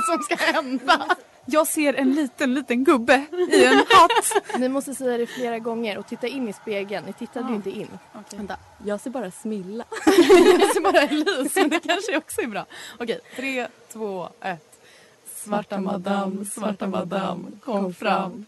Som 0.06 0.22
ska 0.22 0.34
hända? 0.36 1.16
Jag 1.48 1.66
ser 1.66 1.94
en 1.94 2.14
liten, 2.14 2.54
liten 2.54 2.84
gubbe 2.84 3.26
i 3.52 3.64
en 3.64 3.74
hatt. 3.76 4.58
Ni 4.58 4.68
måste 4.68 4.94
säga 4.94 5.18
det 5.18 5.26
flera 5.26 5.58
gånger 5.58 5.98
och 5.98 6.06
titta 6.08 6.26
in 6.26 6.48
i 6.48 6.52
spegeln. 6.52 7.04
Ni 7.06 7.12
tittade 7.12 7.46
ju 7.48 7.52
Ah. 7.52 7.56
inte 7.56 7.70
in. 7.70 7.88
Vänta. 8.36 8.56
Jag 8.84 9.00
ser 9.00 9.10
bara 9.10 9.30
Smilla. 9.30 9.84
Jag 10.06 10.74
ser 10.74 10.80
bara 10.80 11.00
Elise, 11.02 11.60
men 11.60 11.68
det 11.70 11.80
kanske 11.80 12.16
också 12.16 12.40
är 12.40 12.46
bra. 12.46 12.66
Okej, 12.98 13.20
tre, 13.36 13.66
två, 13.92 14.28
ett. 14.40 14.78
Svarta 15.36 15.80
madam, 15.80 16.44
svarta 16.44 16.86
madam, 16.86 17.46
kom 17.64 17.94
fram. 17.94 18.46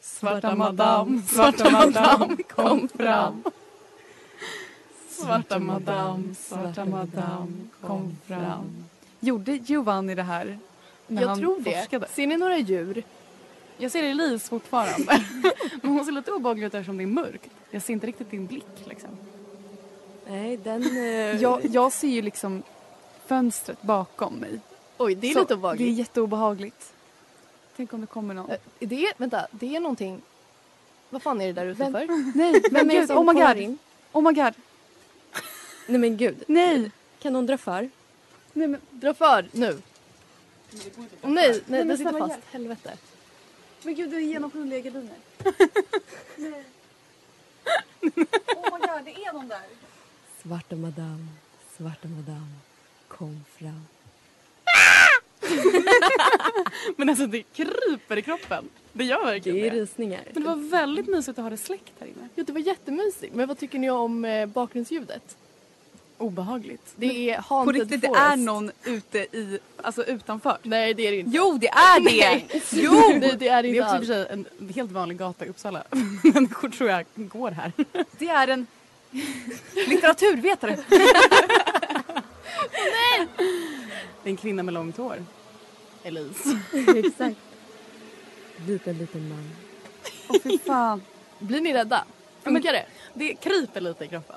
Svarta 0.00 0.54
madam, 0.54 1.22
svarta 1.28 1.70
madam, 1.70 2.36
kom 2.54 2.88
fram. 2.88 3.42
Svarta 5.10 5.58
madam, 5.58 6.34
svarta 6.38 6.84
madam, 6.84 7.70
kom 7.86 8.16
fram. 8.26 8.84
Gjorde 9.20 9.52
Giovanni 9.52 10.14
det 10.14 10.22
här 10.22 10.58
när 11.06 11.22
Jag 11.22 11.28
han 11.28 11.38
tror 11.38 11.60
det. 11.60 11.76
forskade? 11.80 12.08
Ser 12.08 12.26
ni 12.26 12.36
några 12.36 12.58
djur? 12.58 13.02
Jag 13.78 13.92
ser 13.92 14.02
Elise 14.04 14.48
fortfarande. 14.48 15.24
Men 15.82 15.92
hon 15.92 16.04
ser 16.04 16.12
lite 16.12 16.32
obehaglig 16.32 16.66
ut 16.66 16.74
eftersom 16.74 16.96
det 16.96 17.04
är 17.04 17.06
mörkt. 17.06 17.50
Jag 17.70 17.82
ser 17.82 17.92
inte 17.92 18.06
riktigt 18.06 18.30
din 18.30 18.46
blick 18.46 18.66
liksom. 18.84 19.10
Nej, 20.26 20.56
den... 20.56 20.82
eh, 20.96 21.42
Jag, 21.42 21.64
jag 21.64 21.92
ser 21.92 22.08
ju 22.08 22.22
liksom 22.22 22.62
fönstret 23.26 23.82
bakom 23.82 24.34
mig. 24.34 24.60
Oj, 24.98 25.14
det 25.14 25.30
är 25.30 25.34
Så 25.34 25.40
lite 25.40 25.54
obehagligt. 25.54 25.86
Det 25.86 25.92
är 25.92 25.94
jätteobehagligt. 25.98 26.92
Tänk 27.76 27.92
om 27.92 28.00
det 28.00 28.06
kommer 28.06 28.34
någon. 28.34 28.50
Eh, 28.50 28.56
Det 28.78 29.06
är, 29.06 29.12
vänta, 29.16 29.46
det 29.50 29.76
är 29.76 29.80
någonting... 29.80 30.20
Vad 31.10 31.22
fan 31.22 31.40
är 31.40 31.46
det 31.46 31.52
där 31.52 31.66
ute 31.66 31.78
Vem- 31.82 31.92
för? 31.92 32.06
Nej, 32.38 32.62
men 32.70 32.88
gud, 32.88 33.10
oh 33.10 33.34
my 33.34 33.40
god. 33.40 33.56
in? 33.56 33.78
Oh 34.12 34.22
my 34.22 34.32
god. 34.32 34.54
Nej 35.86 35.98
men 36.00 36.16
gud. 36.16 36.42
Nej. 36.46 36.90
Dra 37.22 37.58
för? 37.58 37.90
Nej 38.52 38.68
men, 38.68 38.80
Dra 38.90 39.14
för 39.14 39.48
nu. 39.52 39.82
Åh, 41.22 41.30
nej, 41.30 41.50
nej, 41.50 41.62
men 41.66 41.78
den 41.78 41.88
det 41.88 41.96
sitter 41.96 42.18
fast. 42.18 42.38
Helvete. 42.50 42.96
men 43.82 43.94
gud, 43.94 44.10
det 44.10 44.16
är 44.16 44.20
genomskinliga 44.20 44.80
gardiner. 44.80 45.16
Nej. 46.36 46.64
Oh 48.56 48.64
my 48.64 48.86
god, 48.86 49.04
det 49.04 49.24
är 49.24 49.32
någon 49.32 49.48
där. 49.48 49.60
Svarta 50.42 50.76
madam, 50.76 51.28
svarta 51.76 52.08
madam, 52.08 52.48
kom 53.08 53.44
fram. 53.58 53.86
Men 56.96 57.08
alltså 57.08 57.26
det 57.26 57.42
kryper 57.42 58.16
i 58.16 58.22
kroppen. 58.22 58.68
Det 58.92 59.04
gör 59.04 59.24
verkligen 59.24 59.58
Det 59.58 59.66
är 59.66 59.70
det. 59.70 59.80
rysningar. 59.80 60.20
Men 60.32 60.42
det 60.42 60.48
var 60.48 60.56
väldigt 60.70 61.06
mysigt 61.08 61.38
att 61.38 61.42
ha 61.42 61.50
det 61.50 61.56
släckt 61.56 61.92
här 62.00 62.06
inne. 62.06 62.28
Ja, 62.34 62.42
det 62.44 62.52
var 62.52 62.60
jättemysigt. 62.60 63.34
Men 63.34 63.48
vad 63.48 63.58
tycker 63.58 63.78
ni 63.78 63.90
om 63.90 64.24
eh, 64.24 64.46
bakgrundsljudet? 64.46 65.36
Obehagligt. 66.18 66.92
Det 66.96 67.30
är 67.30 67.36
På 67.42 67.54
Haunted 67.54 67.74
riktigt, 67.82 68.00
det 68.00 68.06
Forest. 68.08 68.22
är 68.22 68.36
någon 68.36 68.70
ute 68.84 69.18
i, 69.18 69.58
alltså 69.82 70.04
utanför. 70.04 70.58
Nej, 70.62 70.94
det 70.94 71.06
är 71.06 71.10
det 71.12 71.18
inte. 71.18 71.36
Jo, 71.36 71.58
det 71.60 71.68
är 71.68 72.00
det! 72.00 72.42
Jo! 72.70 72.92
Nej, 73.20 73.36
det 73.38 73.48
är 73.48 73.62
det 73.62 73.68
Det 73.72 73.76
inte 73.76 73.80
är 73.80 73.84
också 73.84 73.96
i 73.96 73.98
och 73.98 74.06
för 74.06 74.14
sig 74.14 74.26
en 74.30 74.46
helt 74.74 74.92
vanlig 74.92 75.18
gata 75.18 75.46
i 75.46 75.48
Uppsala. 75.48 75.82
Människor 76.34 76.68
tror 76.68 76.90
jag 76.90 77.04
går 77.16 77.50
här. 77.50 77.72
Det 78.18 78.28
är 78.28 78.48
en 78.48 78.66
litteraturvetare. 79.86 80.78
Det 84.22 84.28
är 84.28 84.30
en 84.30 84.36
kvinna 84.36 84.62
med 84.62 84.74
långt 84.74 84.96
hår. 84.96 85.24
Elise. 86.02 86.60
Exakt. 86.96 87.36
Liten, 88.66 88.98
liten 88.98 89.28
man. 89.28 89.50
Åh 90.28 90.36
fy 90.42 90.58
fan. 90.58 91.02
Blir 91.38 91.60
ni 91.60 91.74
rädda? 91.74 92.04
Funkar 92.42 92.72
det? 92.72 92.86
Det 93.14 93.34
kryper 93.34 93.80
lite 93.80 94.04
i 94.04 94.08
kroppen. 94.08 94.36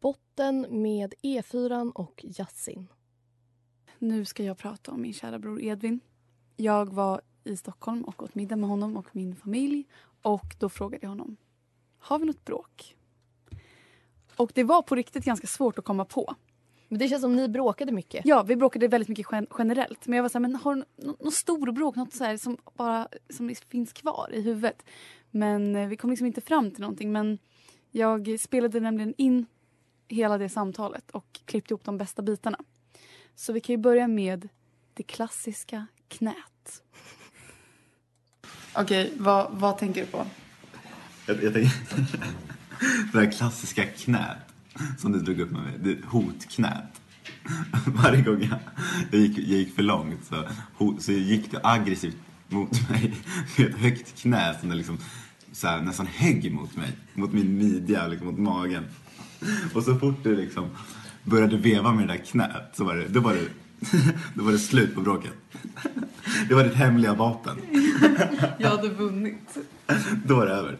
Botten 0.00 0.66
med 0.82 1.14
E4 1.22 1.92
och 1.92 2.24
Yassin. 2.24 2.86
Nu 3.98 4.24
ska 4.24 4.44
jag 4.44 4.58
prata 4.58 4.92
om 4.92 5.00
min 5.00 5.12
kära 5.12 5.38
bror 5.38 5.62
Edvin. 5.62 6.00
Jag 6.56 6.92
var 6.92 7.20
i 7.44 7.56
Stockholm 7.56 8.02
och 8.02 8.22
åt 8.22 8.34
middag 8.34 8.56
med 8.56 8.68
honom 8.68 8.96
och 8.96 9.16
min 9.16 9.36
familj. 9.36 9.84
Och 10.22 10.56
då 10.58 10.68
frågade 10.68 11.06
jag 11.06 11.08
honom, 11.08 11.36
har 11.98 12.18
vi 12.18 12.26
något 12.26 12.44
bråk? 12.44 12.96
Och 14.36 14.50
det 14.54 14.64
var 14.64 14.82
på 14.82 14.94
riktigt 14.94 15.24
ganska 15.24 15.46
svårt 15.46 15.78
att 15.78 15.84
komma 15.84 16.04
på. 16.04 16.34
Men 16.88 16.98
det 16.98 17.08
känns 17.08 17.22
som 17.22 17.36
ni 17.36 17.48
bråkade 17.48 17.92
mycket. 17.92 18.26
Ja, 18.26 18.42
vi 18.42 18.56
bråkade 18.56 18.88
väldigt 18.88 19.08
mycket 19.08 19.26
gen- 19.32 19.46
generellt. 19.58 20.06
Men 20.06 20.16
jag 20.16 20.22
var 20.24 20.28
så 20.28 20.38
här, 20.38 20.40
men 20.40 20.56
har 20.56 20.74
du 20.74 20.84
nå- 20.96 21.16
något 21.20 21.34
stor 21.34 21.72
bråk? 21.72 21.96
Något 21.96 22.14
så 22.14 22.24
här 22.24 22.36
som 22.36 22.56
bara 22.76 23.08
som 23.30 23.54
finns 23.68 23.92
kvar 23.92 24.30
i 24.32 24.40
huvudet? 24.40 24.82
Men 25.30 25.76
eh, 25.76 25.88
vi 25.88 25.96
kom 25.96 26.10
liksom 26.10 26.26
inte 26.26 26.40
fram 26.40 26.70
till 26.70 26.80
någonting. 26.80 27.12
Men 27.12 27.38
jag 27.90 28.40
spelade 28.40 28.80
nämligen 28.80 29.14
in 29.18 29.46
hela 30.08 30.38
det 30.38 30.48
samtalet 30.48 31.10
och 31.10 31.40
klippte 31.44 31.72
ihop 31.74 31.84
de 31.84 31.98
bästa 31.98 32.22
bitarna. 32.22 32.58
Så 33.34 33.52
vi 33.52 33.60
kan 33.60 33.72
ju 33.72 33.76
börja 33.78 34.08
med 34.08 34.48
det 34.94 35.02
klassiska 35.02 35.86
knät. 36.08 36.82
Okej, 38.74 39.12
vad, 39.16 39.50
vad 39.52 39.78
tänker 39.78 40.00
du 40.00 40.06
på? 40.06 40.26
Jag, 41.26 41.42
jag 41.42 41.52
tänker, 41.54 41.72
det 43.12 43.18
här 43.18 43.30
klassiska 43.32 43.84
knät 43.86 44.38
som 44.98 45.12
du 45.12 45.18
drog 45.18 45.40
upp 45.40 45.50
med 45.50 45.62
mig, 45.62 45.72
det, 45.82 45.98
hotknät. 46.06 47.00
Varje 47.86 48.22
gång 48.22 48.42
jag, 48.42 48.58
jag, 49.10 49.20
gick, 49.20 49.38
jag 49.38 49.58
gick 49.58 49.74
för 49.74 49.82
långt 49.82 50.20
så, 50.28 50.44
så 50.98 51.12
gick 51.12 51.50
du 51.50 51.58
aggressivt 51.62 52.16
mot 52.48 52.90
mig 52.90 53.14
med 53.56 53.66
ett 53.66 53.76
högt 53.76 54.20
knä 54.20 54.56
som 54.60 54.68
det 54.68 54.74
liksom, 54.74 54.98
så 55.52 55.66
här, 55.66 55.80
nästan 55.80 56.06
högg 56.06 56.52
mot 56.52 56.76
mig, 56.76 56.96
mot 57.14 57.32
min 57.32 57.58
midja, 57.58 58.06
liksom, 58.06 58.26
mot 58.26 58.38
magen. 58.38 58.84
Och 59.74 59.82
så 59.82 59.98
fort 59.98 60.16
du 60.22 60.36
liksom 60.36 60.68
började 61.24 61.56
veva 61.56 61.92
med 61.92 62.08
det 62.08 62.12
där 62.12 62.24
knät 62.24 62.72
så 62.72 62.84
var 62.84 62.96
det, 62.96 63.08
då 63.08 63.20
var 63.20 63.34
det, 63.34 63.48
då 64.34 64.44
var 64.44 64.52
det 64.52 64.58
slut 64.58 64.94
på 64.94 65.00
bråket. 65.00 65.32
Det 66.48 66.54
var 66.54 66.64
ditt 66.64 66.74
hemliga 66.74 67.14
vapen. 67.14 67.56
Jag 68.58 68.70
hade 68.70 68.88
vunnit. 68.88 69.58
Då 70.26 70.36
var 70.36 70.46
det 70.46 70.52
över. 70.52 70.78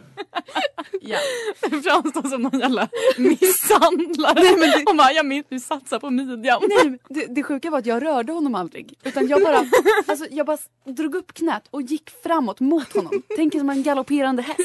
Ja. 1.01 1.17
Det 1.61 1.81
framstår 1.81 2.29
som 2.29 2.41
någon 2.41 2.59
jävla 2.59 2.89
misshandlare. 3.17 4.33
Nej, 4.43 4.57
men 4.57 4.69
det... 4.69 4.83
Hon 4.85 4.97
bara, 4.97 5.11
jag 5.11 5.25
minns 5.25 5.45
du 5.49 5.59
satsar 5.59 5.99
på 5.99 6.09
midjan. 6.09 6.61
Nej, 6.69 6.99
det, 7.09 7.25
det 7.25 7.43
sjuka 7.43 7.69
var 7.69 7.79
att 7.79 7.85
jag 7.85 8.03
rörde 8.03 8.31
honom 8.31 8.55
aldrig. 8.55 8.93
Utan 9.03 9.27
jag 9.27 9.43
bara, 9.43 9.65
alltså, 10.07 10.25
jag 10.31 10.45
bara 10.45 10.57
drog 10.85 11.15
upp 11.15 11.33
knät 11.33 11.67
och 11.69 11.81
gick 11.81 12.09
framåt 12.23 12.59
mot 12.59 12.93
honom. 12.93 13.23
Tänk 13.35 13.53
som 13.53 13.69
en 13.69 13.83
galopperande 13.83 14.41
häst. 14.41 14.59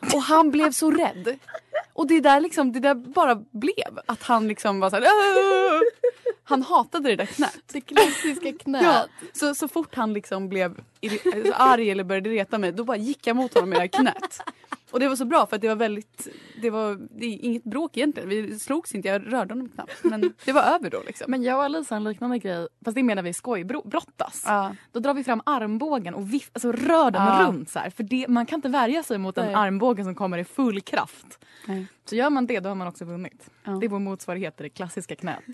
Och 0.14 0.22
han 0.22 0.50
blev 0.50 0.72
så 0.72 0.90
rädd. 0.90 1.38
Och 1.92 2.06
det 2.06 2.20
där, 2.20 2.40
liksom, 2.40 2.72
det 2.72 2.80
där 2.80 2.94
bara 2.94 3.34
blev. 3.34 4.00
Att 4.06 4.22
han 4.22 4.48
liksom 4.48 4.80
var 4.80 4.90
så! 4.90 4.96
Han 6.48 6.62
hatade 6.62 7.08
det 7.08 7.16
där 7.16 7.26
knät. 7.26 7.60
Det 7.72 7.80
klassiska 7.80 8.52
knät. 8.52 8.82
Ja, 8.82 9.06
så, 9.32 9.54
så 9.54 9.68
fort 9.68 9.94
han 9.94 10.12
liksom 10.12 10.48
blev 10.48 10.80
arg 11.54 11.90
eller 11.90 12.04
började 12.04 12.30
reta 12.30 12.58
mig 12.58 12.72
då 12.72 12.84
bara 12.84 12.96
gick 12.96 13.26
jag 13.26 13.36
mot 13.36 13.54
honom 13.54 13.70
med 13.70 13.76
det 13.76 13.80
här 13.80 13.88
knät. 13.88 14.40
Och 14.96 15.00
det 15.00 15.08
var 15.08 15.16
så 15.16 15.24
bra 15.24 15.46
för 15.46 15.56
att 15.56 15.62
det 15.62 15.68
var 15.68 15.76
väldigt, 15.76 16.28
det 16.62 16.70
var 16.70 17.08
det 17.10 17.26
är 17.26 17.44
inget 17.44 17.64
bråk 17.64 17.96
egentligen. 17.96 18.28
Vi 18.28 18.58
slogs 18.58 18.94
inte, 18.94 19.08
jag 19.08 19.32
rörde 19.32 19.54
honom 19.54 19.68
knappt. 19.68 20.04
Men 20.04 20.34
det 20.44 20.52
var 20.52 20.62
över 20.62 20.90
då 20.90 21.02
liksom. 21.06 21.30
Men 21.30 21.42
jag 21.42 21.58
och 21.58 21.64
Alice 21.64 21.94
har 21.94 21.96
en 21.96 22.04
liknande 22.04 22.38
grej, 22.38 22.68
fast 22.84 22.94
det 22.94 23.02
menar 23.02 23.22
vi 23.22 23.32
skojbrottas. 23.32 24.42
Ja. 24.46 24.74
Då 24.92 25.00
drar 25.00 25.14
vi 25.14 25.24
fram 25.24 25.42
armbågen 25.46 26.14
och 26.14 26.32
viff, 26.34 26.50
alltså 26.52 26.72
rör 26.72 27.10
den 27.10 27.22
Ja. 27.22 27.46
runt 27.48 27.70
så 27.70 27.78
här. 27.78 27.90
För 27.90 28.02
det, 28.02 28.28
man 28.28 28.46
kan 28.46 28.58
inte 28.58 28.68
värja 28.68 29.02
sig 29.02 29.18
mot 29.18 29.38
en 29.38 29.44
Nej. 29.46 29.54
armbåge 29.54 30.04
som 30.04 30.14
kommer 30.14 30.38
i 30.38 30.44
full 30.44 30.80
kraft. 30.80 31.44
Nej. 31.66 31.86
Så 32.04 32.16
gör 32.16 32.30
man 32.30 32.46
det 32.46 32.60
då 32.60 32.68
har 32.68 32.74
man 32.74 32.88
också 32.88 33.04
vunnit. 33.04 33.50
Ja. 33.64 33.72
Det 33.72 33.86
är 33.86 33.88
vår 33.90 33.98
motsvarighet 33.98 34.56
till 34.56 34.64
det 34.64 34.70
klassiska 34.70 35.16
knät. 35.16 35.44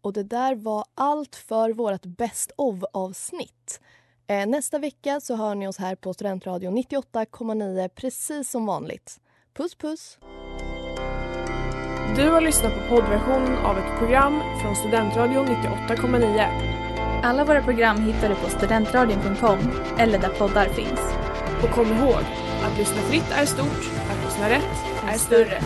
Och 0.00 0.12
det 0.12 0.22
där 0.22 0.54
var 0.54 0.84
allt 0.94 1.36
för 1.36 1.72
vårt 1.72 2.06
Best 2.06 2.52
of-avsnitt. 2.56 3.80
Eh, 4.28 4.46
nästa 4.46 4.78
vecka 4.78 5.20
så 5.20 5.36
hör 5.36 5.54
ni 5.54 5.68
oss 5.68 5.78
här 5.78 5.94
på 5.94 6.14
Studentradion 6.14 6.78
98,9 6.78 7.88
precis 7.88 8.50
som 8.50 8.66
vanligt. 8.66 9.20
Puss 9.56 9.74
puss! 9.74 10.18
Du 12.16 12.30
har 12.30 12.40
lyssnat 12.40 12.74
på 12.74 12.80
poddversionen 12.88 13.56
av 13.58 13.78
ett 13.78 13.98
program 13.98 14.42
från 14.62 14.76
Studentradion 14.76 15.46
98,9. 15.46 17.22
Alla 17.22 17.44
våra 17.44 17.62
program 17.62 18.00
hittar 18.00 18.28
du 18.28 18.34
på 18.34 18.48
studentradion.com 18.48 19.58
eller 19.98 20.18
där 20.18 20.28
poddar 20.28 20.68
finns. 20.68 21.00
Och 21.62 21.70
kom 21.70 21.86
ihåg, 21.86 22.22
att 22.62 22.78
lyssna 22.78 23.02
fritt 23.02 23.30
är 23.30 23.46
stort, 23.46 23.90
att 24.10 24.24
lyssna 24.24 24.50
rätt 24.50 24.76
är 25.08 25.18
större. 25.18 25.60